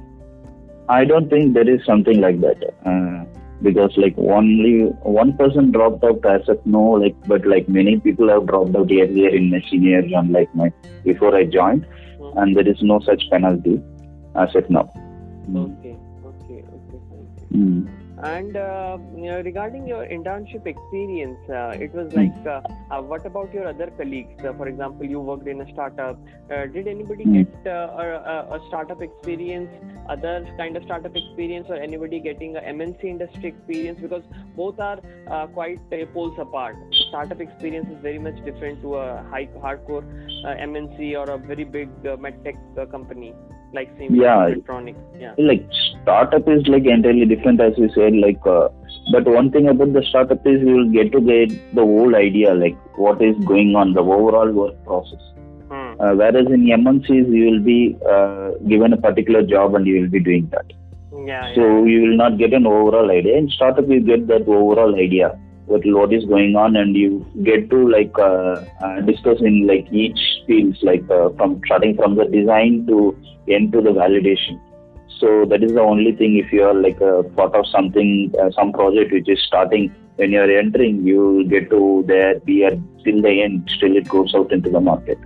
[0.88, 2.62] I don't think there is something like that.
[2.86, 3.24] Uh,
[3.62, 4.86] because like only
[5.20, 8.90] one person dropped out as of no, like but like many people have dropped out
[8.90, 10.70] earlier in my senior and like my
[11.04, 12.03] before I joined, Hmm.
[12.36, 13.80] And there is no such penalty
[14.36, 14.90] as of now.
[15.48, 17.46] Okay, okay, okay.
[17.52, 18.03] Mm.
[18.24, 23.26] And uh, you know, regarding your internship experience, uh, it was like, uh, uh, what
[23.26, 24.42] about your other colleagues?
[24.42, 26.18] Uh, for example, you worked in a startup.
[26.50, 27.34] Uh, did anybody Hmm.
[27.34, 29.68] get uh, a, a- startup experience,
[30.08, 34.00] other kind of startup experience, or anybody getting a MNC industry experience?
[34.00, 34.22] Because
[34.56, 36.76] both are uh, quite uh, poles apart.
[37.08, 40.04] Startup experience is very much different to a high hardcore
[40.46, 43.34] uh, MNC or a very big uh, medtech uh, company
[43.74, 44.46] like Yeah.
[44.46, 44.98] Electronics.
[45.18, 45.34] Yeah.
[45.38, 45.66] Like
[46.02, 48.14] startup is like entirely different as you said.
[48.14, 48.68] Like, uh,
[49.12, 52.54] but one thing about the startup is you will get to get the whole idea,
[52.54, 55.20] like what is going on, the overall work process.
[55.68, 56.00] Hmm.
[56.00, 60.10] Uh, whereas in MNCs, you will be uh, given a particular job and you will
[60.10, 60.66] be doing that.
[61.12, 61.48] Yeah.
[61.48, 61.54] yeah.
[61.54, 63.36] So you will not get an overall idea.
[63.36, 65.38] In startup, you get that overall idea.
[65.66, 69.86] What, what is going on and you get to like uh, uh, discuss in like
[69.92, 73.16] each fields like uh, from starting from the design to
[73.48, 74.60] end to the validation
[75.20, 78.50] so that is the only thing if you are like a part of something uh,
[78.50, 82.74] some project which is starting when you are entering you get to there be at
[83.04, 85.18] till the end still it goes out into the market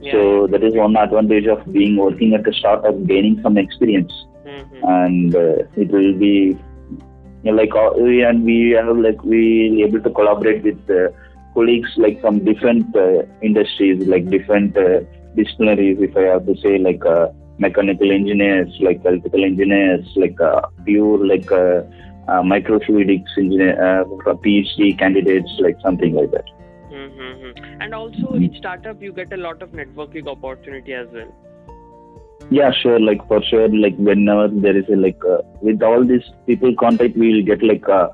[0.00, 0.12] Yeah.
[0.12, 0.18] so
[0.50, 4.12] that is one advantage of being working at the startup gaining some experience
[4.50, 4.82] Mhm.
[4.98, 6.32] and uh, it will be
[7.42, 11.08] you know, like uh, we and we have like we able to collaborate with uh,
[11.54, 15.00] colleagues like from different uh, industries like different uh,
[15.36, 20.60] disciplinaries if i have to say like uh, mechanical engineers like electrical engineers like uh,
[20.84, 21.80] pure like uh,
[22.30, 24.04] uh, microfluidics engineer uh,
[24.44, 26.44] phd candidates like something like that
[26.92, 27.82] Mm-hmm.
[27.82, 31.32] And also, in startup, you get a lot of networking opportunity as well.
[32.50, 36.26] Yeah sure like for sure like whenever there is a like uh, with all these
[36.46, 38.08] people contact we will get like uh,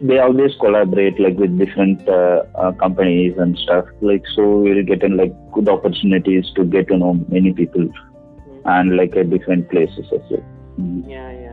[0.00, 5.02] they always collaborate like with different uh, uh, companies and stuff like so we'll get
[5.02, 8.60] in like good opportunities to get to know many people Mhm.
[8.76, 10.46] and like at different places as well
[10.80, 11.02] Mm.
[11.10, 11.49] Yeah, yeah.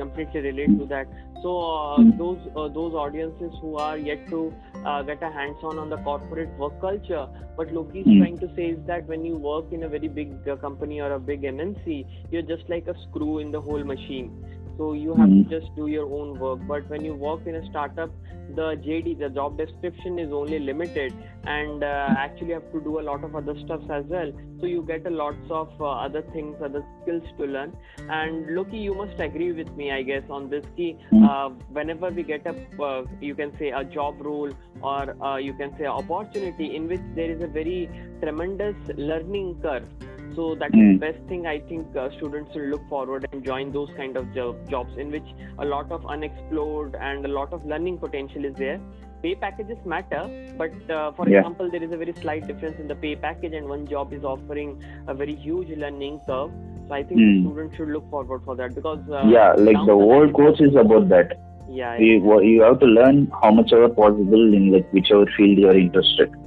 [0.00, 1.06] Completely relate to that.
[1.42, 4.40] So uh, those uh, those audiences who are yet to
[4.84, 8.18] uh, get a hands-on on the corporate work culture, what Loki is Mm.
[8.20, 11.12] trying to say is that when you work in a very big uh, company or
[11.16, 11.98] a big MNC,
[12.30, 14.30] you're just like a screw in the whole machine.
[14.80, 15.38] So you have Mm.
[15.38, 16.60] to just do your own work.
[16.68, 18.12] But when you work in a startup,
[18.58, 21.18] the JD, the job description is only limited,
[21.56, 21.90] and uh,
[22.22, 24.32] actually have to do a lot of other stuff as well.
[24.62, 27.76] So you get a lots of uh, other things, other skills to learn.
[28.20, 30.64] And Loki, you must agree with me, I guess, on this.
[30.78, 31.28] Key, Mm.
[31.30, 32.56] uh, whenever we get a,
[32.88, 34.50] uh, you can say a job role
[34.94, 37.80] or uh, you can say opportunity in which there is a very
[38.24, 39.88] tremendous learning curve.
[40.40, 40.92] So that is Mm.
[40.92, 44.28] the best thing I think uh, students will look forward and join those kind of
[44.36, 45.26] job, jobs in which
[45.58, 48.78] a lot of unexplored and a lot of learning potential is there.
[49.24, 50.22] Pay packages matter,
[50.62, 51.40] but uh, for Yeah.
[51.40, 54.24] example, there is a very slight difference in the pay package, and one job is
[54.32, 54.72] offering
[55.14, 56.56] a very huge learning curve.
[56.88, 57.38] So I think Mm.
[57.42, 61.08] students should look forward for that because uh, yeah like the whole course is about
[61.16, 61.38] that
[61.80, 65.68] yeah, you, you have to learn how much ever possible in like whichever field you
[65.74, 66.39] are interested.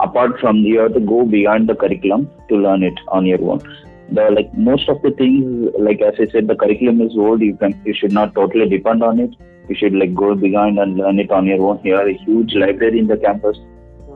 [0.00, 3.60] Apart from you have to go beyond the curriculum to learn it on your own.
[4.12, 7.40] The like most of the things like as i said the curriculum is old.
[7.40, 9.34] You can you should not totally depend on it.
[9.68, 11.78] You should like go beyond and learn it on your own.
[11.78, 13.58] Here are a huge library in the campus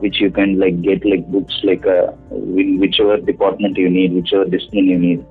[0.01, 4.85] which you can like get like books like uh, whichever department you need whichever discipline
[4.85, 5.25] you need.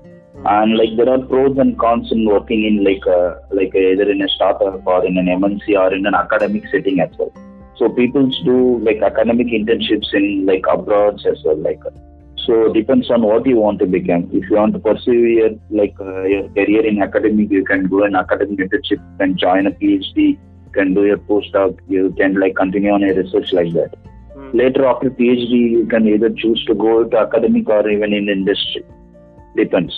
[0.45, 4.23] And like there are pros and cons in working in like uh, like either in
[4.23, 7.33] a startup or in an mnc or in an academic setting as well
[7.79, 11.81] so people do like academic internships in like abroad as well like
[12.47, 15.95] so depends on what you want to become if you want to pursue your like
[16.01, 19.75] uh, your career in academic you can do an academic internship you can join a
[19.83, 23.97] phd you can do your postdoc you can like continue on a research like that
[24.37, 24.51] Mhm.
[24.63, 28.85] later after phd you can either choose to go to academic or even in industry
[29.63, 29.97] depends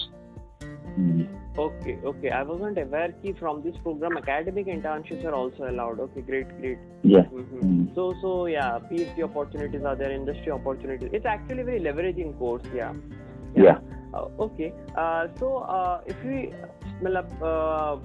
[1.00, 1.26] Mm.
[1.60, 2.30] Okay, okay.
[2.30, 6.00] I wasn't aware that from this program academic internships are also allowed.
[6.04, 6.78] Okay, great, great.
[7.02, 7.64] yeah Mhm.
[7.70, 7.94] Mm.
[7.96, 11.10] So, so yeah, PhD opportunities are there, industry opportunities.
[11.18, 12.70] It's actually very leveraging course.
[12.74, 12.92] Yeah.
[13.66, 13.80] Yeah.
[14.14, 14.72] Uh, okay.
[14.96, 16.38] Uh, so, uh, if we,
[17.50, 17.96] uh,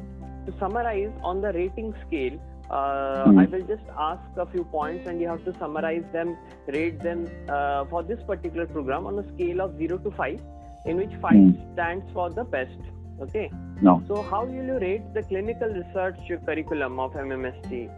[0.48, 2.38] to summarize on the rating scale,
[2.70, 3.40] uh, Hmm.
[3.40, 6.36] I will just ask a few points, and you have to summarize them,
[6.80, 10.40] rate them uh, for this particular program on a scale of zero to five,
[10.86, 11.74] in which five Hmm.
[11.74, 12.92] stands for the best.
[13.22, 13.50] Okay.
[13.82, 14.04] no.
[14.08, 17.90] So, how will you rate the clinical research curriculum of MMST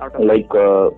[0.00, 0.90] out of like uh,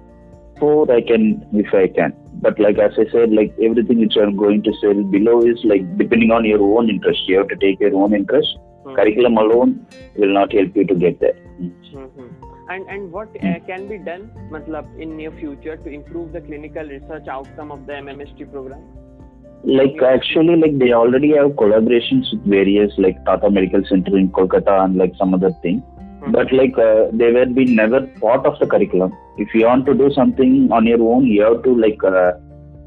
[0.59, 2.14] four i can if i can.
[2.44, 5.85] But like as i said like everything which i'm going to say below is like
[5.98, 7.28] depending on your own interest.
[7.28, 8.59] You have to take your own interest.
[8.85, 8.94] Hmm.
[8.96, 11.37] curriculum alone will not help you to get there.
[11.59, 12.31] Mhm.
[12.72, 14.24] And and what uh, can be done,
[14.55, 18.83] matlab, in near future to improve the clinical research outcome of the MMST program?
[19.64, 24.85] Like actually like they already have collaborations with various like tata medical center in kolkata
[24.85, 25.83] and like some other thing.
[26.22, 26.33] Mhm.
[26.33, 29.12] but like uh, they were been never part of the curriculum.
[29.38, 32.33] If you want to do something on your own you have to like uh,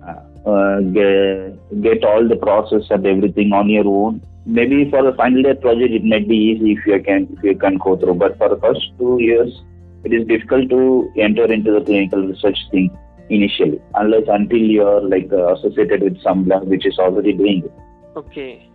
[0.08, 0.22] uh,
[0.52, 4.22] uh, get, get all the process and everything on your own.
[4.46, 7.56] Maybe for the final year project it might be easy if you can if you
[7.58, 8.16] can go through.
[8.16, 9.62] But for the first two years
[10.04, 12.96] it is difficult to enter into the clinical research thing
[13.30, 17.64] initially unless until you are like uh, associated with some lab which is already doing
[17.66, 17.72] it
[18.18, 18.70] Okay.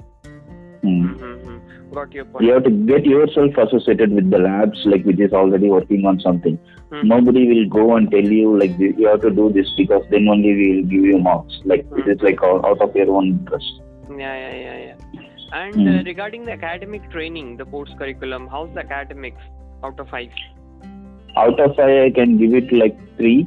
[0.83, 1.07] Hmm.
[1.15, 1.95] Mm-hmm.
[1.95, 2.45] Got your point.
[2.45, 6.21] you have to get yourself associated with the labs like which is already working on
[6.21, 6.59] something
[6.91, 7.05] Mhm.
[7.05, 10.55] nobody will go and tell you like you have to do this because then only
[10.61, 13.71] we will give you marks like it is like out of your own interest
[14.21, 15.27] Yeah, yeah, yeah, yeah.
[15.59, 15.89] And Hmm.
[15.91, 19.45] uh, regarding the academic training, the course curriculum, how's the academics
[19.85, 20.33] out of five?
[21.43, 23.39] out of five, I can give it like three.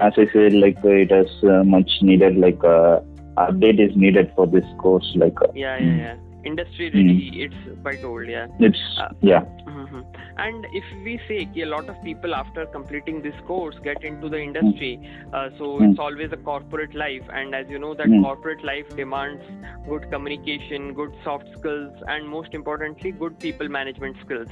[0.00, 3.00] As I said, like uh, it has uh, much needed, like uh,
[3.36, 5.10] update is needed for this course.
[5.16, 6.16] Like uh, Yeah, yeah, yeah.
[6.44, 8.46] Industry ready, it's quite old, yeah.
[8.60, 10.04] it's Uh, yeah, Mhm.
[10.44, 14.40] And if we say a lot of people after completing this course get into the
[14.40, 14.92] industry,
[15.32, 15.90] uh, so Mm.
[15.90, 18.22] it's always a corporate life, and as you know that Mm.
[18.22, 19.42] corporate life demands
[19.88, 24.48] good communication, good soft skills, and most importantly, good people management skills.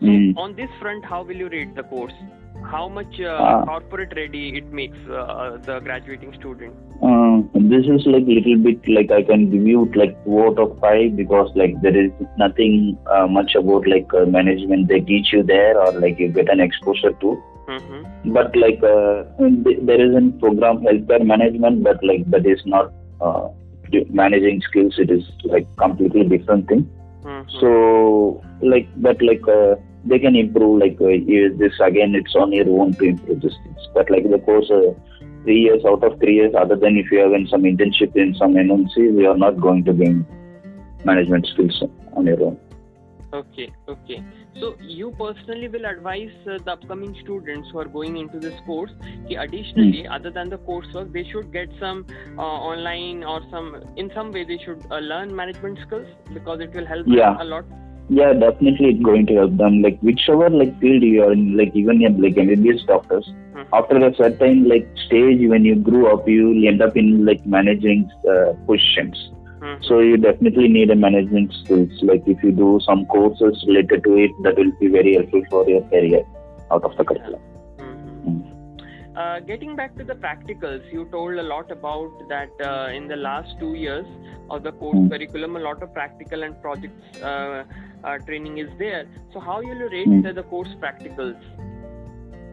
[0.00, 0.36] So Mm.
[0.36, 2.18] on this front, how will you rate the course?
[2.62, 3.64] How much uh, Ah.
[3.64, 6.74] corporate ready it makes uh, the graduating student?
[7.02, 10.78] Uh, this is like little bit like I can give you like two out of
[10.80, 15.42] five because like there is nothing uh, much about like uh, management they teach you
[15.42, 17.42] there or like you get an exposure to.
[17.68, 18.32] Mm-hmm.
[18.32, 19.24] But like uh,
[19.82, 23.48] there is a program healthcare management, but like that is not uh,
[24.10, 24.94] managing skills.
[24.98, 26.90] It is like completely different thing.
[27.22, 27.58] Mm-hmm.
[27.60, 29.76] So like but like uh,
[30.08, 33.58] they can improve like uh, is this again it's on your own to improve these
[33.64, 33.88] things.
[33.94, 34.70] But like the course.
[34.70, 34.92] Uh,
[35.44, 38.34] three years out of three years, other than if you have in some internship in
[38.34, 40.26] some MNC, you are not going to gain
[41.04, 41.82] management skills
[42.14, 42.58] on your own.
[43.32, 44.22] Okay, okay.
[44.58, 48.90] So you personally will advise uh, the upcoming students who are going into this course,
[49.28, 50.12] ki additionally, Hmm.
[50.12, 52.06] other than the coursework, they should get some
[52.36, 56.74] uh, online or some in some way they should uh, learn management skills because it
[56.74, 57.36] will help them Yeah.
[57.40, 57.64] a lot.
[58.10, 59.82] Yeah, definitely it's going to help them.
[59.82, 63.66] Like whichever like field you are in, like even in like MBBS doctors, Mhm.
[63.72, 67.44] after a certain like stage when you grew up, you will end up in like
[67.44, 69.30] managing uh, positions.
[69.60, 69.84] Mhm.
[69.84, 72.02] So you definitely need a management skills.
[72.02, 75.68] Like if you do some courses related to it, that will be very helpful for
[75.68, 76.22] your career
[76.70, 77.42] out of the curriculum.
[77.78, 78.38] Mhm.
[79.16, 83.16] Uh, getting back to the practicals, you told a lot about that uh, in the
[83.16, 84.06] last two years
[84.48, 85.10] of the course Mm.
[85.12, 87.64] curriculum, a lot of practical and projects uh,
[88.02, 89.06] training is there.
[89.32, 90.34] So how will you rate Mm.
[90.34, 91.36] the, course practicals?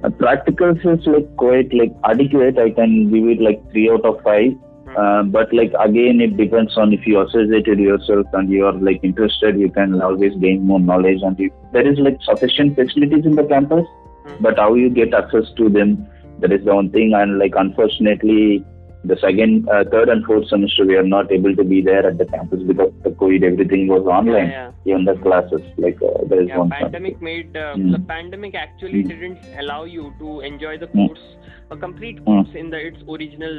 [0.03, 2.57] Uh, practicals is like quite like adequate.
[2.57, 4.53] I can give it like three out of five.
[4.97, 8.99] Uh, but like again, it depends on if you associated yourself and you are like
[9.03, 11.21] interested, you can always gain more knowledge.
[11.21, 13.85] And if there is like sufficient facilities in the campus,
[14.25, 14.41] Mm.
[14.41, 16.07] but how you get access to them,
[16.39, 17.13] that is the one thing.
[17.13, 18.65] And like unfortunately,
[19.07, 22.17] the second, uh, third, and fourth semester we are not able to be there at
[22.17, 24.49] the campus because the COVID, everything was online.
[24.49, 26.57] Yeah, Even the classes, like uh, there is yeah.
[26.57, 26.69] one.
[26.69, 27.91] pandemic made uh, Mm.
[27.91, 29.09] the pandemic actually Mm.
[29.09, 31.07] didn't allow you to enjoy the Mm.
[31.07, 31.25] course,
[31.71, 32.25] a complete Mm.
[32.25, 33.57] course in the its original,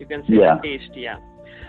[0.00, 0.58] you can say, Yeah.
[0.62, 0.96] taste.
[0.96, 1.16] Yeah.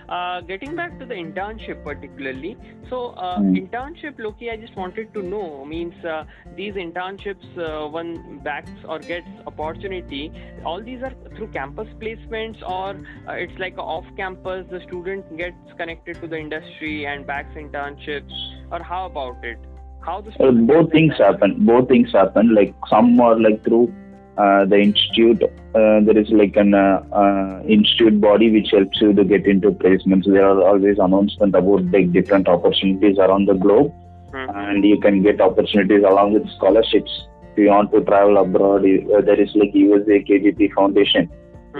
[0.08, 2.56] Uh, getting back to the internship particularly,
[2.90, 3.70] so uh, Mm.
[3.70, 6.26] internship, Loki, I just wanted to know means uh,
[6.56, 10.32] these internships, uh, one backs or gets opportunity,
[10.64, 12.90] all these are through campus placements or
[13.28, 18.32] uh, it's like off campus, the student gets connected to the industry and backs internships,
[18.72, 19.58] or how about it?
[20.02, 21.66] How the both things happen.
[21.66, 22.54] Both things happen.
[22.54, 23.92] Like some are like through
[24.38, 25.44] uh, the institute.
[25.44, 29.72] Uh, there is like an uh, uh, institute body which helps you to get into
[29.72, 30.26] placements.
[30.26, 33.94] There are always announcements about like different opportunities around the globe,
[34.34, 34.56] Mhm.
[34.62, 37.12] and you can get opportunities along with scholarships.
[37.52, 41.30] If you want to travel abroad, uh, there is like USA KGP Foundation,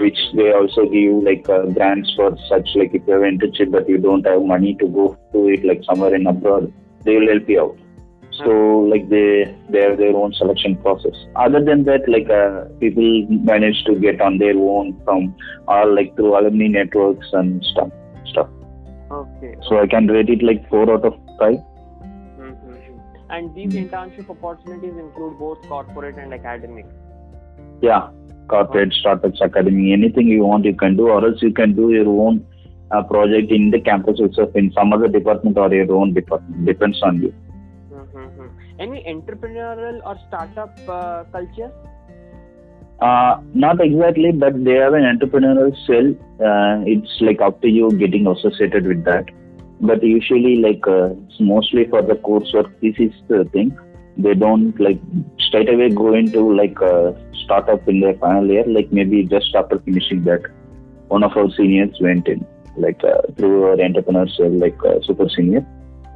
[0.04, 3.88] which they also give like uh, grants for such like if you have internship but
[3.88, 6.72] you don't have money to go to it like somewhere in abroad,
[7.04, 7.76] they will help you out.
[8.44, 8.50] So
[8.90, 11.14] like they they have their own selection process.
[11.36, 15.34] Other than that, like uh, people manage to get on their own from
[15.68, 17.90] all like through alumni networks and stuff
[18.26, 18.48] stuff.
[19.10, 19.54] Okay.
[19.68, 21.58] So I can rate it like four out of five.
[22.40, 22.98] Mhm.
[23.30, 26.86] And these internship opportunities include both corporate and academic.
[27.80, 28.08] Yeah,
[28.48, 32.08] corporate startups, academy, anything you want you can do, or else you can do your
[32.26, 32.44] own
[32.90, 36.66] uh, project in the campus itself in some other department or your own department.
[36.66, 37.34] Depends on you.
[38.78, 41.72] Any entrepreneurial or startup uh, culture?
[43.00, 46.08] Uh, not exactly, but they have an entrepreneurial cell.
[46.46, 49.26] Uh, it's like up to you getting associated with that.
[49.80, 53.76] But usually, like uh, mostly for the coursework, this is the thing.
[54.16, 54.98] They don't like
[55.38, 57.14] straight away go into like a
[57.44, 58.64] startup in their final year.
[58.66, 60.42] Like maybe just after finishing that,
[61.08, 62.46] one of our seniors went in
[62.78, 65.66] like uh, through our entrepreneur cell, like uh, super senior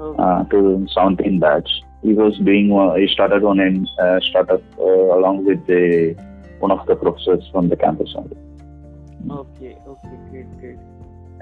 [0.00, 0.22] Okay.
[0.22, 1.68] uh, to 17 batch.
[2.03, 4.82] He was doing, uh, he started on a uh, startup uh,
[5.18, 6.14] along with the,
[6.59, 8.36] one of the professors from the campus only.
[9.30, 10.78] Okay, okay, great, great.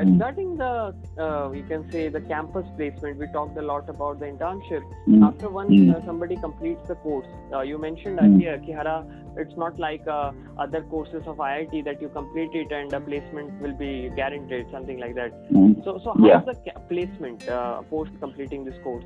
[0.01, 0.13] Mm.
[0.13, 4.27] Regarding the, uh, you can say the campus placement, we talked a lot about the
[4.27, 4.83] internship.
[5.09, 5.25] Mm.
[5.27, 5.95] After once Mm.
[5.95, 8.25] uh, somebody completes the course, uh, you mentioned Mm.
[8.25, 8.97] earlier, Kihara,
[9.37, 13.61] it's not like uh, other courses of IIT that you complete it and the placement
[13.61, 15.33] will be guaranteed, something like that.
[15.53, 15.85] Mm.
[15.85, 16.41] So, so how's Yeah.
[16.51, 19.05] the ca- placement uh, post completing this course?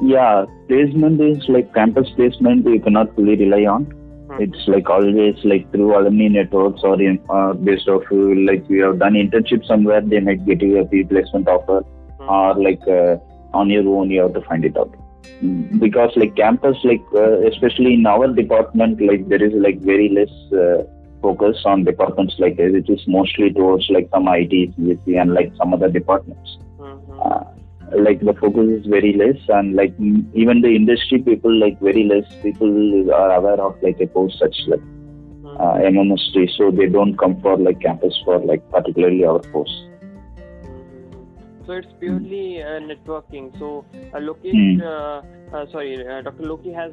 [0.00, 3.86] Yeah, placement is like campus placement you cannot fully rely on.
[3.86, 4.40] Mhm.
[4.44, 8.16] It's like always like through alumni networks or in uh, based off uh,
[8.50, 11.78] like you have done internship somewhere, they might get you a replacement offer,
[12.20, 12.30] Mhm.
[12.38, 13.16] or like uh,
[13.54, 14.90] on your own you have to find it out.
[15.44, 20.08] Mm, Because like campus, like uh, especially in our department, like there is like very
[20.18, 20.82] less uh,
[21.22, 25.52] focus on departments like this, which is mostly towards like some IT, CSC, and like
[25.56, 26.58] some other departments.
[26.80, 27.20] Mhm.
[27.24, 27.44] Uh,
[27.94, 32.04] like the focus is very less and like mm, even the industry people like very
[32.04, 34.80] less people are aware of like a course such like
[35.44, 35.56] Mhm.
[35.60, 39.74] uh, MMST so they don't come for like campus for like particularly our course
[40.64, 41.26] Mhm.
[41.66, 43.56] So it's purely uh, networking.
[43.58, 43.84] So
[44.14, 44.80] uh, Lokesh, Hmm.
[44.80, 45.22] uh,
[45.56, 46.44] uh, sorry, uh, Dr.
[46.44, 46.92] Loki has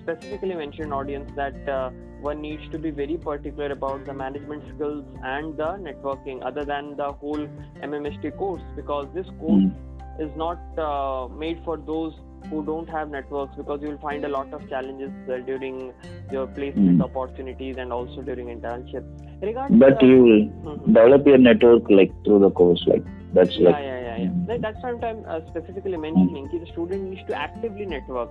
[0.00, 5.04] specifically mentioned audience that uh, one needs to be very particular about the management skills
[5.22, 7.46] and the networking, other than the whole
[7.82, 9.74] MMST course, because this course Mm.
[10.18, 12.14] Is not uh, made for those
[12.50, 15.92] who don't have networks because you will find a lot of challenges uh, during
[16.32, 17.04] your placement Mm.
[17.08, 19.04] opportunities and also during internship.
[19.42, 20.86] Regarding but the- you will Mhm.
[20.98, 23.04] develop your network like through the course like
[23.38, 24.30] that's yeah, like yeah, yeah, yeah.
[24.56, 24.62] Mm.
[24.66, 26.48] That's what I'm uh, specifically mentioning.
[26.52, 28.30] ki The student needs to actively network.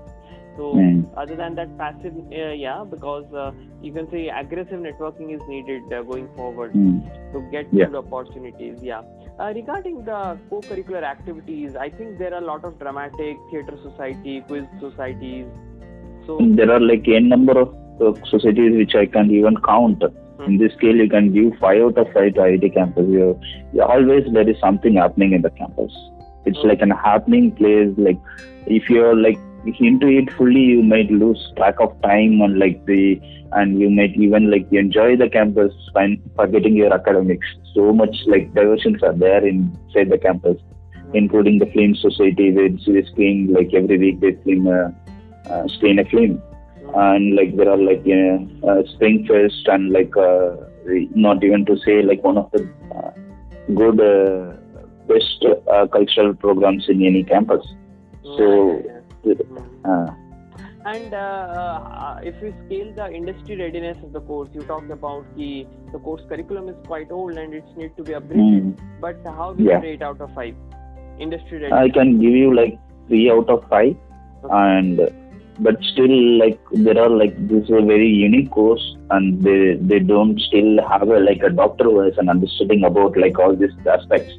[0.58, 1.02] So Mm.
[1.24, 3.52] other than that, passive, uh, yeah, because uh,
[3.88, 6.96] you can say aggressive networking is needed uh, going forward Mm.
[7.36, 7.86] to get Yeah.
[7.92, 8.82] good opportunities.
[8.92, 9.04] Yeah.
[9.40, 14.42] Uh, regarding the co-curricular activities, I think there are a lot of dramatic theater society,
[14.48, 15.46] quiz societies.
[16.26, 17.70] So there are like a number of
[18.02, 20.02] uh, societies which I can't even count.
[20.46, 23.06] In this scale, you can give five out of five to IIT campus.
[23.08, 23.40] You,
[23.74, 25.92] you always there is something happening in the campus.
[26.46, 27.94] It's like an happening place.
[27.96, 28.20] Like
[28.66, 29.38] if you're like
[29.80, 33.20] into it fully, you might lose track of time and like the
[33.54, 37.48] and you might even like enjoy the campus by forgetting your academics.
[37.74, 40.58] So much like diversions are there inside the campus,
[41.14, 44.94] including the film society which is screen like every week they film a
[45.50, 46.42] uh, screen a film
[46.96, 50.56] and like there are like uh, uh, spring fest and like uh,
[51.16, 52.62] not even to say like one of the
[52.96, 53.12] uh,
[53.76, 54.54] good uh,
[55.08, 57.66] best uh, cultural programs in any campus
[58.38, 58.82] so
[59.28, 59.92] Yeah.
[59.92, 60.08] uh,
[60.90, 65.26] And uh, uh, if we scale the industry readiness of the course, you talked about
[65.40, 65.50] the
[65.92, 68.52] the course curriculum is quite old and it's need to be upgraded.
[68.64, 69.82] mm, But how will Yeah.
[69.82, 70.56] you rate out of five?
[71.26, 71.84] Industry readiness.
[71.84, 72.76] i can give you like
[73.08, 73.96] three out of five
[74.64, 75.00] and
[75.68, 78.84] but still like there are like this is a very unique course
[79.16, 79.62] and they
[79.92, 83.56] they don't still have a like a doctor who has an understanding about like all
[83.64, 84.36] these aspects.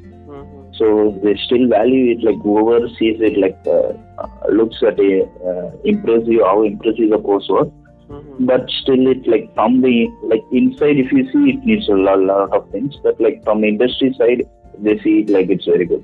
[0.79, 0.87] So
[1.23, 3.91] they still value it like whoever sees it like uh,
[4.23, 5.11] uh, looks at a
[5.51, 7.69] uh, impressive how impressive the course was
[8.09, 8.45] Mhm.
[8.51, 9.95] but still it like from the
[10.31, 13.61] like inside if you see it needs a lot, lot of things but like from
[13.61, 14.41] the industry side
[14.87, 16.03] they see it like it's very good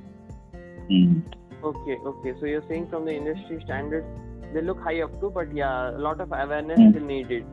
[0.92, 1.24] mm.
[1.64, 2.34] Okay, okay.
[2.40, 4.06] So you're saying from the industry standards,
[4.54, 6.92] they look high up to, but yeah, a lot of awareness Mm.
[6.92, 7.46] still needed.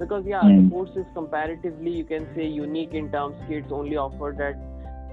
[0.00, 0.56] Because yeah, Mm.
[0.64, 4.56] the course is comparatively, you can say, unique in terms it's only offered at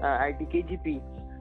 [0.02, 1.00] uh, IIT KGP.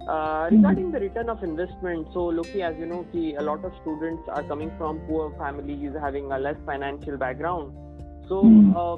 [0.09, 3.73] Uh, regarding the return of investment, so Loki, as you know, ki a lot of
[3.81, 7.73] students are coming from poor families, having a less financial background.
[8.29, 8.71] So, Mm.
[8.83, 8.97] uh,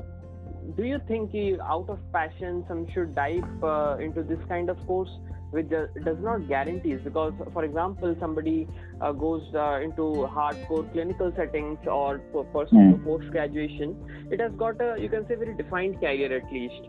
[0.78, 1.44] do you think ki
[1.76, 5.20] out of passion, some should dive uh, into this kind of course?
[5.56, 8.68] which does not guarantees because for example somebody
[9.02, 10.06] uh, goes uh, into
[10.36, 13.04] hardcore clinical settings or for person Hmm.
[13.08, 13.96] post graduation
[14.38, 16.88] it has got a you can say very defined career at least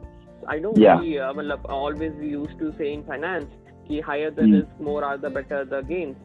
[0.55, 1.01] i know Yeah.
[1.01, 3.51] we uh, always we used to say in finance
[3.89, 4.55] ki higher the Hmm.
[4.57, 6.16] risk more are the better the gains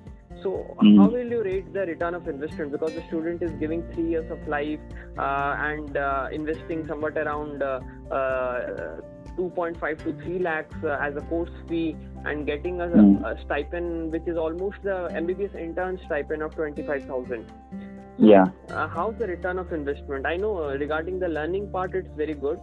[0.43, 0.97] so Hmm.
[0.97, 4.31] how will you rate the return of investment because the student is giving 3 years
[4.31, 4.79] of life
[5.17, 7.79] uh, and uh, investing somewhat around uh,
[8.11, 9.01] uh,
[9.37, 11.95] 2.5 to 3 lakhs uh, as a course fee
[12.25, 13.15] and getting a, Hmm.
[13.29, 17.45] a stipend which is almost the MBBS intern stipend of 25,000.
[18.17, 20.25] yeah Uh, how's the return of investment?
[20.25, 22.59] I know uh, regarding the learning part, it's very good,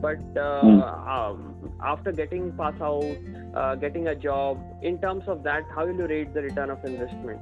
[0.00, 0.80] but uh, Hmm.
[1.14, 3.16] um, after getting pass out,
[3.58, 6.84] uh, getting a job, in terms of that, how will you rate the return of
[6.84, 7.40] investment?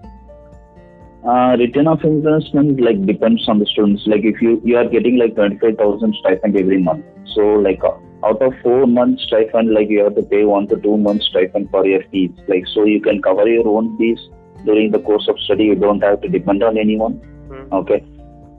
[1.25, 4.03] uh, return of investment like depends on the students.
[4.07, 7.05] Like if you you are getting like 25000 stipend every month.
[7.35, 10.77] So like uh, out of four months stipend like you have to pay one to
[10.77, 12.31] two months stipend for your fees.
[12.49, 14.21] Like so you can cover your own fees
[14.65, 15.65] during the course of study.
[15.65, 17.15] You don't have to depend on anyone.
[17.49, 17.73] Hmm.
[17.73, 18.05] okay?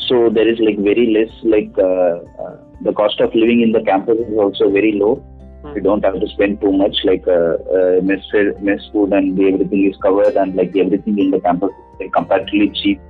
[0.08, 3.84] So there is like very less like uh, uh, the cost of living in the
[3.84, 5.24] campus is also very low
[5.68, 5.76] Hmm.
[5.76, 8.24] you don't have to spend too much like uh, uh, mess,
[8.61, 12.72] mess food and everything is covered and like everything in the campus is like, comparatively
[12.82, 13.01] cheap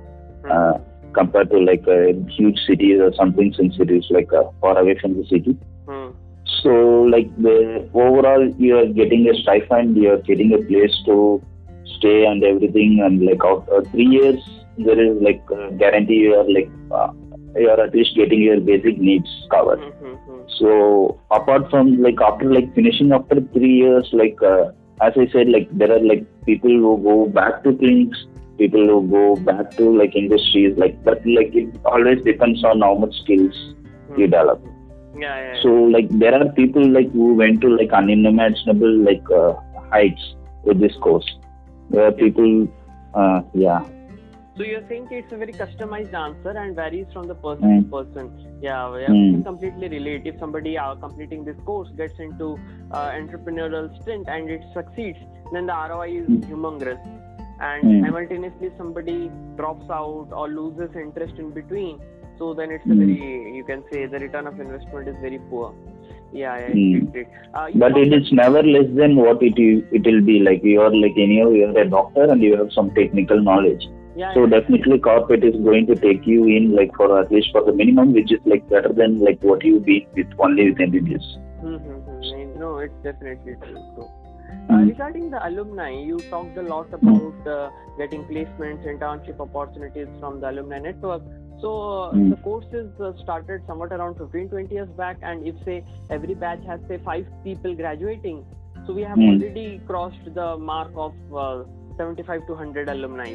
[0.44, 0.50] Hmm.
[0.50, 0.74] uh,
[1.14, 4.96] compared to like uh, huge cities or something since it is like uh, far away
[5.00, 5.56] from the city
[5.86, 6.10] Hmm.
[6.62, 6.70] so
[7.14, 11.42] like the overall you are getting a stipend you are getting a place to
[11.98, 14.40] stay and everything and like after three years
[14.78, 17.08] there is like uh, guarantee you are like uh,
[17.56, 19.80] you're at least getting your basic needs covered.
[19.80, 19.97] Mm-hmm.
[20.58, 25.48] So apart from like after like finishing after three years, like uh, as I said,
[25.48, 28.18] like there are like people who go back to clinics,
[28.58, 32.94] people who go back to like industries, like but like it always depends on how
[32.94, 33.54] much skills
[34.16, 34.64] you develop.
[35.16, 35.62] Yeah, yeah, yeah.
[35.62, 39.54] So like there are people like who went to like unimaginable like uh,
[39.90, 40.34] heights
[40.64, 41.28] with this course.
[41.90, 42.68] There are people,
[43.14, 43.84] uh, yeah.
[44.58, 47.90] So you're saying it's a very customized answer and varies from the person to Mm.
[47.90, 48.30] person.
[48.60, 49.36] Yeah, yeah, Mm.
[49.36, 50.26] we completely relate.
[50.30, 52.48] If somebody uh, completing this course gets into
[52.90, 55.18] uh, entrepreneurial stint and it succeeds,
[55.52, 56.40] then the ROI is Mm.
[56.50, 56.98] humongous.
[57.60, 58.00] And Mm.
[58.06, 62.00] simultaneously, somebody drops out or loses interest in between.
[62.40, 62.98] So then it's a Mm.
[63.04, 65.72] very, you can say, the return of investment is very poor.
[66.32, 66.90] Yeah, yeah, Mm.
[66.90, 67.26] great, great.
[67.54, 70.80] Uh, But it talked- never less than what it is, it will be like you
[70.80, 73.86] are like anyhow you are a doctor and you have some technical knowledge.
[74.18, 74.52] Yeah, So yeah.
[74.58, 78.12] definitely corporate is going to take you in like for at least for the minimum,
[78.20, 81.26] which is like better than like what you be with only with MBBS.
[81.64, 82.58] Mm-hmm.
[82.58, 83.84] No, it's definitely true.
[84.70, 84.88] Uh, Mm.
[84.88, 90.48] regarding the alumni, you talked a lot about uh, getting placements, internship opportunities from the
[90.50, 91.22] alumni network.
[91.64, 92.30] So uh, Mm.
[92.32, 95.76] the course is uh, started somewhat around 15, 20 years back, and if say
[96.18, 98.40] every batch has say five people graduating,
[98.86, 99.28] so we have Mm.
[99.32, 101.14] already crossed the mark of
[101.44, 101.64] uh,
[102.02, 103.30] 75 to 100 alumni.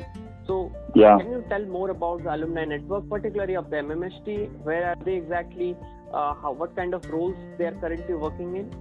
[0.48, 1.18] So Yeah.
[1.18, 4.50] can you tell more about the alumni network, particularly of the MMST?
[4.64, 5.76] Where are they exactly?
[6.14, 8.72] Uh, how, what kind of roles they are currently working in?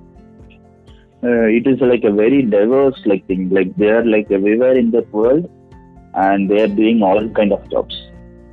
[1.25, 4.91] uh, it is like a very diverse like thing like they are like everywhere in
[4.91, 5.49] the world
[6.15, 7.95] and they are doing all kind of jobs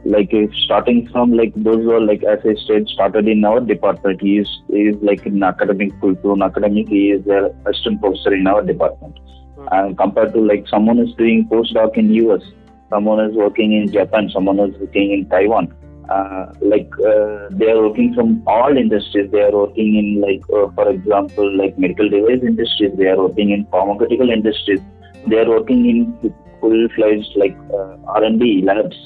[0.06, 3.60] like if starting from like those who are like as i said started in our
[3.60, 8.00] department he is he is like an academic full blown academic he is a assistant
[8.02, 9.18] professor in our department
[9.60, 9.68] Hmm.
[9.72, 12.44] and compared to like someone is doing postdoc in us
[12.90, 15.74] someone is working in japan someone is working in taiwan
[16.10, 19.30] uh, like uh, they are working from all industries.
[19.32, 22.94] They are working in like, uh, for example, like medical device industries.
[22.98, 24.80] They are working in pharmaceutical industries.
[25.28, 28.98] They are working in full-fledged like uh, R&D labs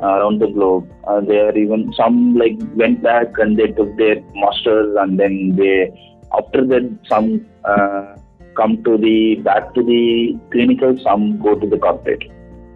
[0.00, 0.90] around the globe.
[1.06, 5.54] Uh, they are even some like went back and they took their masters and then
[5.56, 5.90] they
[6.36, 8.16] after that some uh,
[8.56, 10.98] come to the back to the clinical.
[11.04, 12.24] Some go to the corporate.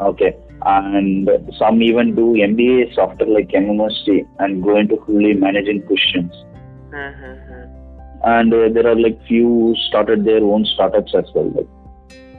[0.01, 1.29] Okay and
[1.59, 6.33] some even do MBAs after like MMST and go into fully managing positions.
[8.25, 11.51] And uh, there are like few started their own startups as well.
[11.51, 11.69] Like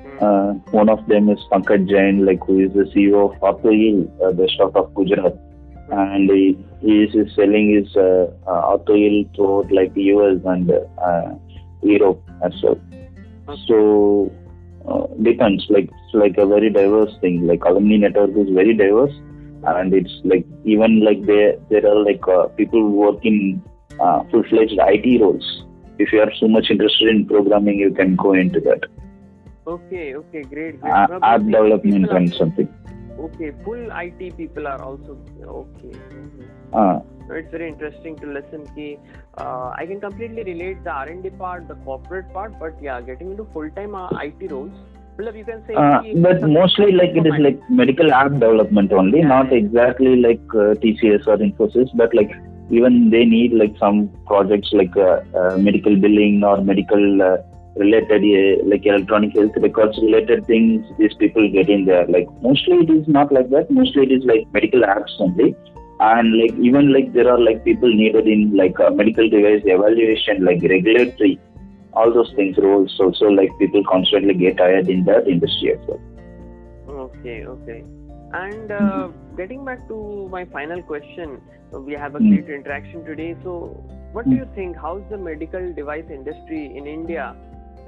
[0.03, 0.23] Hmm.
[0.23, 4.31] uh, one of them is Pankaj Jain, like who is the CEO of Autoil, uh,
[4.31, 5.35] the stock of Gujarat,
[5.91, 11.35] and he, he is selling his uh, uh, Autoil throughout like US and uh,
[11.83, 12.79] Europe as well.
[13.67, 14.31] So
[14.87, 19.13] uh, depends like it's like a very diverse thing like alumni network is very diverse
[19.73, 23.61] and it's like even like there there are like uh, people who work in
[23.99, 25.63] uh, full-fledged IT roles
[25.99, 28.83] if you are so much interested in programming you can go into that
[29.67, 30.79] Okay, okay, great.
[30.79, 30.91] great.
[30.93, 32.69] uh, app development and something
[33.19, 35.93] Okay, full IT people are also okay.
[36.71, 36.99] Uh,
[37.29, 38.65] It's very interesting to listen.
[38.75, 38.99] Ki,
[39.37, 43.45] uh, I can completely relate the R&D part, the corporate part, but yeah, getting into
[43.53, 44.71] full-time uh, IT roles.
[45.17, 45.73] Well, you can say.
[45.73, 50.15] uh, ki- but mostly like it is like medical app development only Yeah, not exactly
[50.15, 52.31] like uh, TCS or Infosys but like
[52.69, 57.37] even they need like some projects like uh, uh, medical billing or medical uh,
[57.77, 62.77] related uh, like electronic health records related things these people get in there like mostly
[62.77, 65.55] it is not like that mostly it is like medical apps only
[65.99, 70.43] and like even like there are like people needed in like uh, medical device evaluation
[70.45, 71.39] like regulatory
[71.93, 76.01] all those things roles also like people constantly get hired in that industry as well
[76.87, 77.85] Okay, okay.
[78.33, 81.41] And uh, getting back to my final question,
[81.71, 82.21] we have a Mm.
[82.21, 83.35] great interaction today.
[83.43, 84.77] So, what do you think?
[84.77, 87.35] How's the medical device industry in India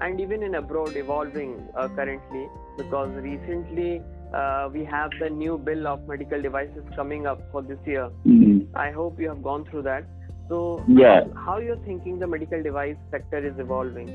[0.02, 2.48] and even in abroad evolving uh, currently?
[2.78, 4.02] Because recently
[4.34, 8.10] uh, we have the new bill of medical devices coming up for this year.
[8.26, 8.68] Mhm.
[8.76, 10.04] I hope you have gone through that.
[10.50, 11.26] So, Yeah.
[11.46, 14.12] how you're thinking the medical device sector is evolving?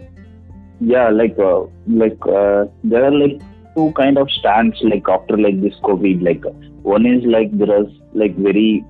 [0.81, 3.41] yeah like uh, like uh, there are like
[3.77, 6.43] two kind of stands like after like this covid like
[6.83, 8.85] one is like there is like very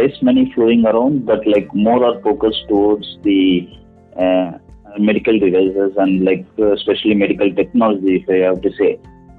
[0.00, 3.68] less money flowing around but like more are focused towards the
[4.24, 4.50] uh,
[4.98, 6.44] medical devices and like
[6.76, 8.90] especially medical technology if i have to say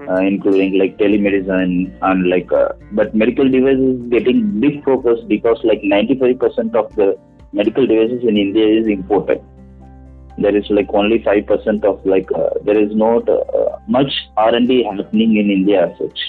[0.07, 5.81] uh, including like telemedicine and like uh, but medical devices getting big focus because like
[5.81, 7.17] 95% of the
[7.51, 9.41] medical devices in india is imported
[10.37, 15.35] there is like only 5% of like uh, there is not uh, much r&d happening
[15.41, 16.19] in india as such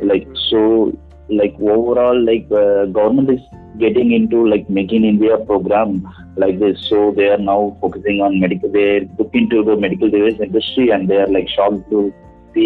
[0.00, 0.92] like so
[1.28, 3.40] like overall like uh, government is
[3.78, 6.78] getting into like making in India program like this.
[6.88, 8.70] So they are now focusing on medical.
[8.70, 12.12] They look into the medical device industry and they are like shocked to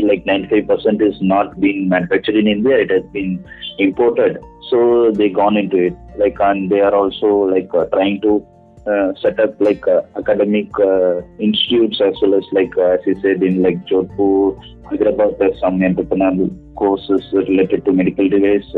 [0.03, 2.79] like 95% is not being manufactured in India.
[2.79, 3.45] It has been
[3.79, 4.39] imported.
[4.71, 5.97] So they gone into it.
[6.17, 8.47] Like and they are also like uh, trying to
[8.87, 13.15] uh, set up like uh, academic uh, institutes as well as like uh, as you
[13.21, 14.57] said in like Jodhpur,
[14.89, 18.73] Hyderabad, there's some entrepreneurial courses related to medical device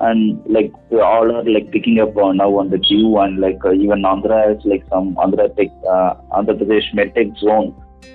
[0.00, 3.72] and like all are like picking up on now on the queue and like uh,
[3.72, 7.74] even Andhra has like some Andhra tech uh, Andhra Pradesh medtech zone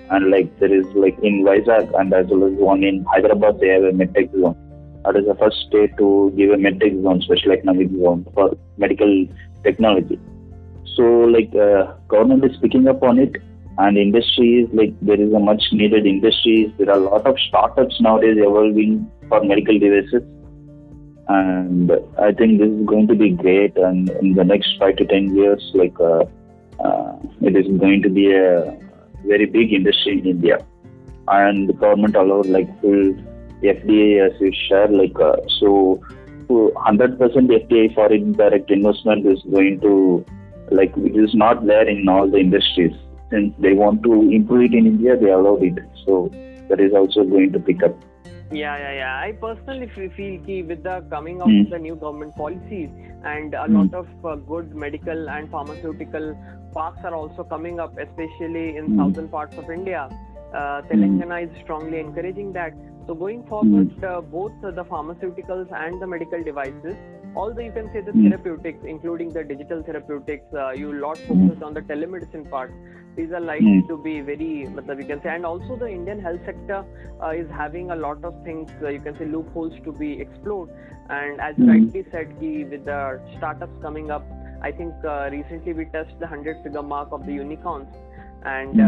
[0.10, 3.70] and like there is like in Vizag and as well as one in Hyderabad they
[3.70, 4.56] have a medtech zone.
[5.06, 9.28] That is the first state to give a medtech zone, special economic zone for medical
[9.64, 10.20] technology.
[10.96, 13.36] So like uh, government is picking up on it
[13.78, 16.72] and industries like there is a much needed industries.
[16.78, 20.24] There are a lot of startups nowadays evolving for medical devices
[21.30, 23.76] and I think this is going to be great.
[23.78, 26.24] And in the next five to ten years, like uh,
[26.80, 28.78] uh, it is going to be a
[29.28, 30.58] very big industry in India,
[31.28, 33.14] and the government allowed like full
[33.62, 36.02] FDI as you share, like uh, so.
[36.50, 40.26] 100% FDI foreign direct investment is going to
[40.72, 42.94] like it is not there in all the industries.
[43.30, 45.78] Since they want to improve it in India they allowed it.
[46.06, 46.32] So
[46.70, 47.96] that is also going to pick up
[48.52, 49.20] yeah, yeah, yeah.
[49.20, 50.10] I personally feel
[50.46, 51.70] key with the coming of mm.
[51.70, 52.90] the new government policies
[53.24, 53.92] and a mm.
[53.92, 56.38] lot of uh, good medical and pharmaceutical
[56.74, 58.98] parks are also coming up, especially in mm.
[58.98, 60.10] southern parts of India.
[60.54, 62.74] Uh, Telangana is strongly encouraging that.
[63.06, 64.04] So going forward, hmm.
[64.04, 66.96] uh, both the pharmaceuticals and the medical devices,
[67.38, 68.28] although you can say the hmm.
[68.28, 71.48] therapeutics, including the digital therapeutics, uh, you lot hmm.
[71.48, 72.72] focus on the telemedicine part.
[73.16, 76.86] These are likely to be very, we can say, and also the Indian health sector
[77.22, 80.70] uh, is having a lot of things, uh, you can say, loopholes to be explored.
[81.10, 84.24] And as you rightly said, ki, with the startups coming up,
[84.62, 87.88] I think uh, recently we touched the 100 figure mark of the unicorns.
[88.46, 88.80] And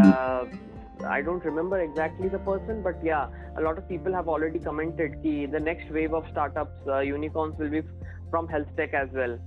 [1.04, 5.22] I don't remember exactly the person, but yeah, a lot of people have already commented
[5.22, 7.82] ki the next wave of startups, uh, unicorns will be
[8.30, 9.38] from health tech as well,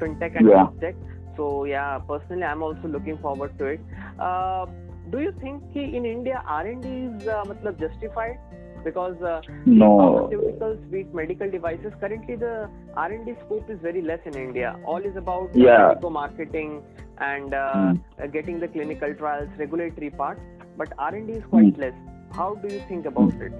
[0.00, 0.58] fintech and yeah.
[0.58, 0.94] health tech.
[1.36, 3.80] So yeah, personally, I'm also looking forward to it.
[4.18, 4.66] Uh,
[5.10, 7.44] do you think in India R&D is uh,
[7.78, 8.38] justified?
[8.84, 10.30] Because uh, no.
[10.30, 14.78] pharmaceuticals, be medical devices, currently the R&D scope is very less in India.
[14.84, 15.94] All is about yeah.
[16.02, 16.82] marketing
[17.18, 18.32] and uh, mm.
[18.32, 20.38] getting the clinical trials, regulatory part
[20.80, 21.78] but R&D is quite mm.
[21.78, 21.92] less.
[22.32, 23.52] How do you think about it?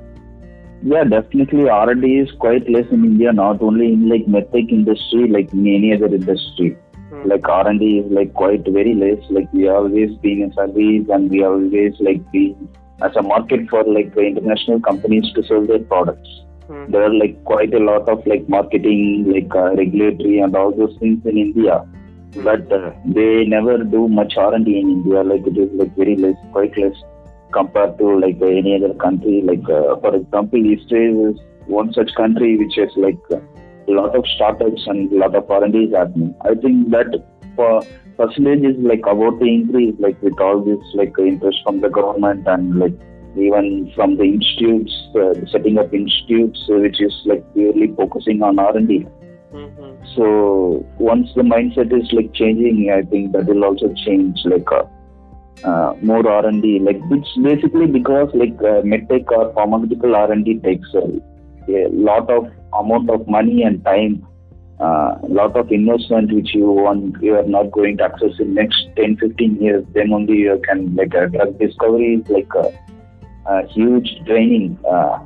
[0.83, 5.53] Yeah, definitely R&D is quite less in India, not only in like medtech industry, like
[5.53, 6.76] in any other industry.
[7.11, 7.28] Hmm.
[7.28, 9.22] Like R&D is like quite very less.
[9.31, 12.68] Like we are always been in service and we are always like been
[13.03, 16.28] as a market for like international companies to sell their products.
[16.66, 16.91] Hmm.
[16.91, 20.97] There are like quite a lot of like marketing, like uh, regulatory and all those
[20.99, 21.87] things in India
[22.37, 25.22] but uh, they never do much R&D in India.
[25.22, 26.95] Like it is like very less, quite less
[27.53, 29.43] compared to like uh, any other country.
[29.45, 33.41] Like uh, for example, Israel is one such country which has like a
[33.93, 36.35] lot of startups and a lot of R&D is happening.
[36.43, 37.11] I think that
[37.57, 37.83] for
[38.17, 42.47] percentage is like about to increase, like with all this like interest from the government
[42.47, 42.95] and like
[43.37, 48.59] even from the institutes, uh, setting up institutes uh, which is like purely focusing on
[48.59, 49.07] R&D.
[49.53, 50.05] Mm-hmm.
[50.17, 54.85] So once the mindset is like changing, I think that will also change like uh,
[55.65, 56.79] uh, more R and D.
[56.79, 61.21] Like which basically because like uh, medtech or pharmaceutical R and D takes a,
[61.71, 64.27] a, lot of amount of money and time,
[64.81, 68.55] a uh, lot of investment which you want you are not going to access in
[68.55, 69.85] next 10, 15 years.
[69.93, 72.73] Then only you can like a drug discovery is like a,
[73.47, 74.79] a huge training.
[74.85, 75.19] Uh,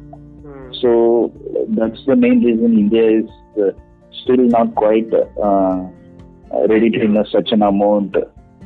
[0.42, 0.80] mm.
[0.80, 1.32] So
[1.68, 3.70] that's the main reason India is uh,
[4.22, 5.86] still not quite uh,
[6.68, 8.16] ready to invest such an amount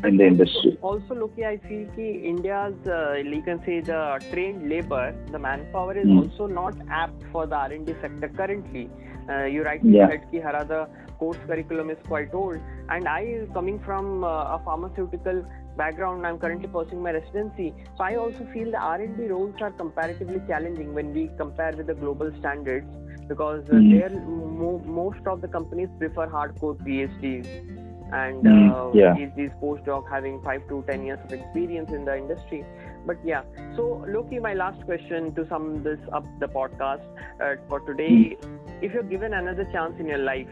[0.05, 0.79] in the industry.
[0.83, 5.97] Also, Loki, I feel that India's, uh, you can say, the trained labor, the manpower
[5.97, 6.23] is mm.
[6.23, 8.91] also not apt for the R&D sector currently.
[9.29, 10.09] Uh, you rightly yeah.
[10.09, 10.89] said that the
[11.19, 15.45] course curriculum is quite old, and I, coming from uh, a pharmaceutical
[15.77, 17.75] background, I'm currently pursuing my residency.
[17.97, 21.95] So I also feel the R&D roles are comparatively challenging when we compare with the
[21.95, 22.87] global standards
[23.29, 24.01] because mm.
[24.01, 28.73] there mo- most of the companies prefer hardcore PhDs and mm.
[28.73, 29.15] uh, yeah.
[29.15, 32.65] these, these postdoc having five to ten years of experience in the industry.
[33.07, 33.43] But yeah,
[33.77, 37.05] so Loki, my last question to sum this up the podcast
[37.41, 38.83] uh, for today: mm.
[38.83, 40.49] if you're given another chance in your life,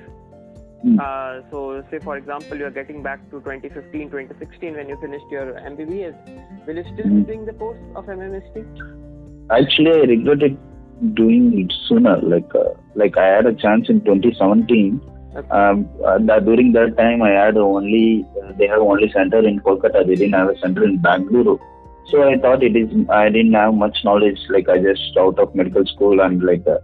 [0.82, 0.98] hmm.
[1.00, 5.54] uh, so say for example you're getting back to 2015 2016 when you finished your
[5.72, 7.22] mbbs will you still be hmm.
[7.22, 8.66] doing the course of mmst
[9.50, 10.58] actually i regret it
[11.14, 12.20] doing it sooner.
[12.22, 15.15] Like uh, like I had a chance in 2017, Okay.
[15.50, 19.60] Um, uh, that during that time, I had only uh, they have only center in
[19.60, 20.06] Kolkata.
[20.06, 21.58] They didn't have a center in Bangalore.
[22.10, 22.88] So I thought it is.
[23.10, 24.38] I didn't have much knowledge.
[24.48, 26.78] Like I just out of medical school and like uh,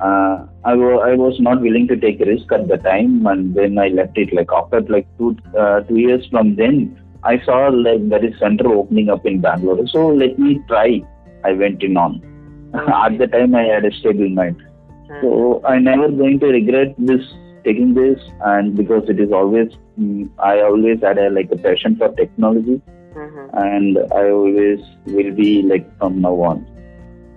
[0.00, 3.78] uh, I, wa- I was not willing to take risk at the time, and then
[3.78, 4.32] I left it.
[4.32, 8.68] Like after like two uh, two years from then, I saw like there is center
[8.72, 9.86] opening up in Bangalore.
[9.88, 11.02] So let me try.
[11.44, 12.22] I went in on.
[12.74, 14.62] at the time, I had a stable mind.
[15.22, 17.22] So I never going to regret this
[17.68, 21.96] taking this, and because it is always mm, I always had a like a passion
[22.02, 22.80] for technology,
[23.14, 23.46] mhm.
[23.68, 26.66] and I always will be like from now on.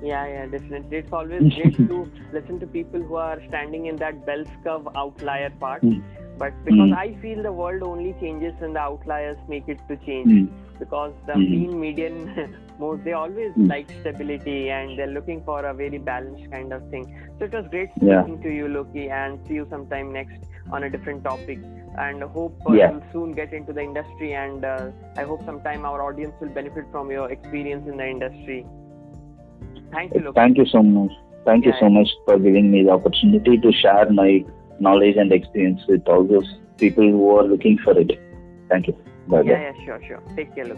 [0.03, 0.97] Yeah, yeah, definitely.
[0.97, 1.97] It's always great to
[2.35, 5.83] listen to people who are standing in that bell curve outlier part.
[5.83, 6.01] Mm.
[6.43, 6.97] But because Mm.
[7.01, 10.31] I feel the world only changes when the outliers make it to change.
[10.37, 10.47] Mm.
[10.81, 11.49] Because the Mm.
[11.53, 12.19] mean median
[12.83, 13.67] mode, they always Mm.
[13.73, 17.05] like stability and they're looking for a very balanced kind of thing.
[17.37, 18.21] So it was great Yeah.
[18.23, 21.59] speaking to you, Loki, and see you sometime next on a different topic.
[22.05, 22.91] And hope uh, Yeah.
[22.91, 24.33] you'll soon get into the industry.
[24.43, 24.91] And uh,
[25.23, 28.59] I hope sometime our audience will benefit from your experience in the industry.
[29.91, 30.35] Thank you, Loki.
[30.41, 31.11] Thank you so much.
[31.45, 34.43] Thank you so much for giving me the opportunity to share my
[34.79, 38.11] knowledge and experience with all those people who are looking for it.
[38.69, 38.95] Thank you.
[39.31, 40.21] Yeah, yeah, sure, sure.
[40.35, 40.77] Take care, look.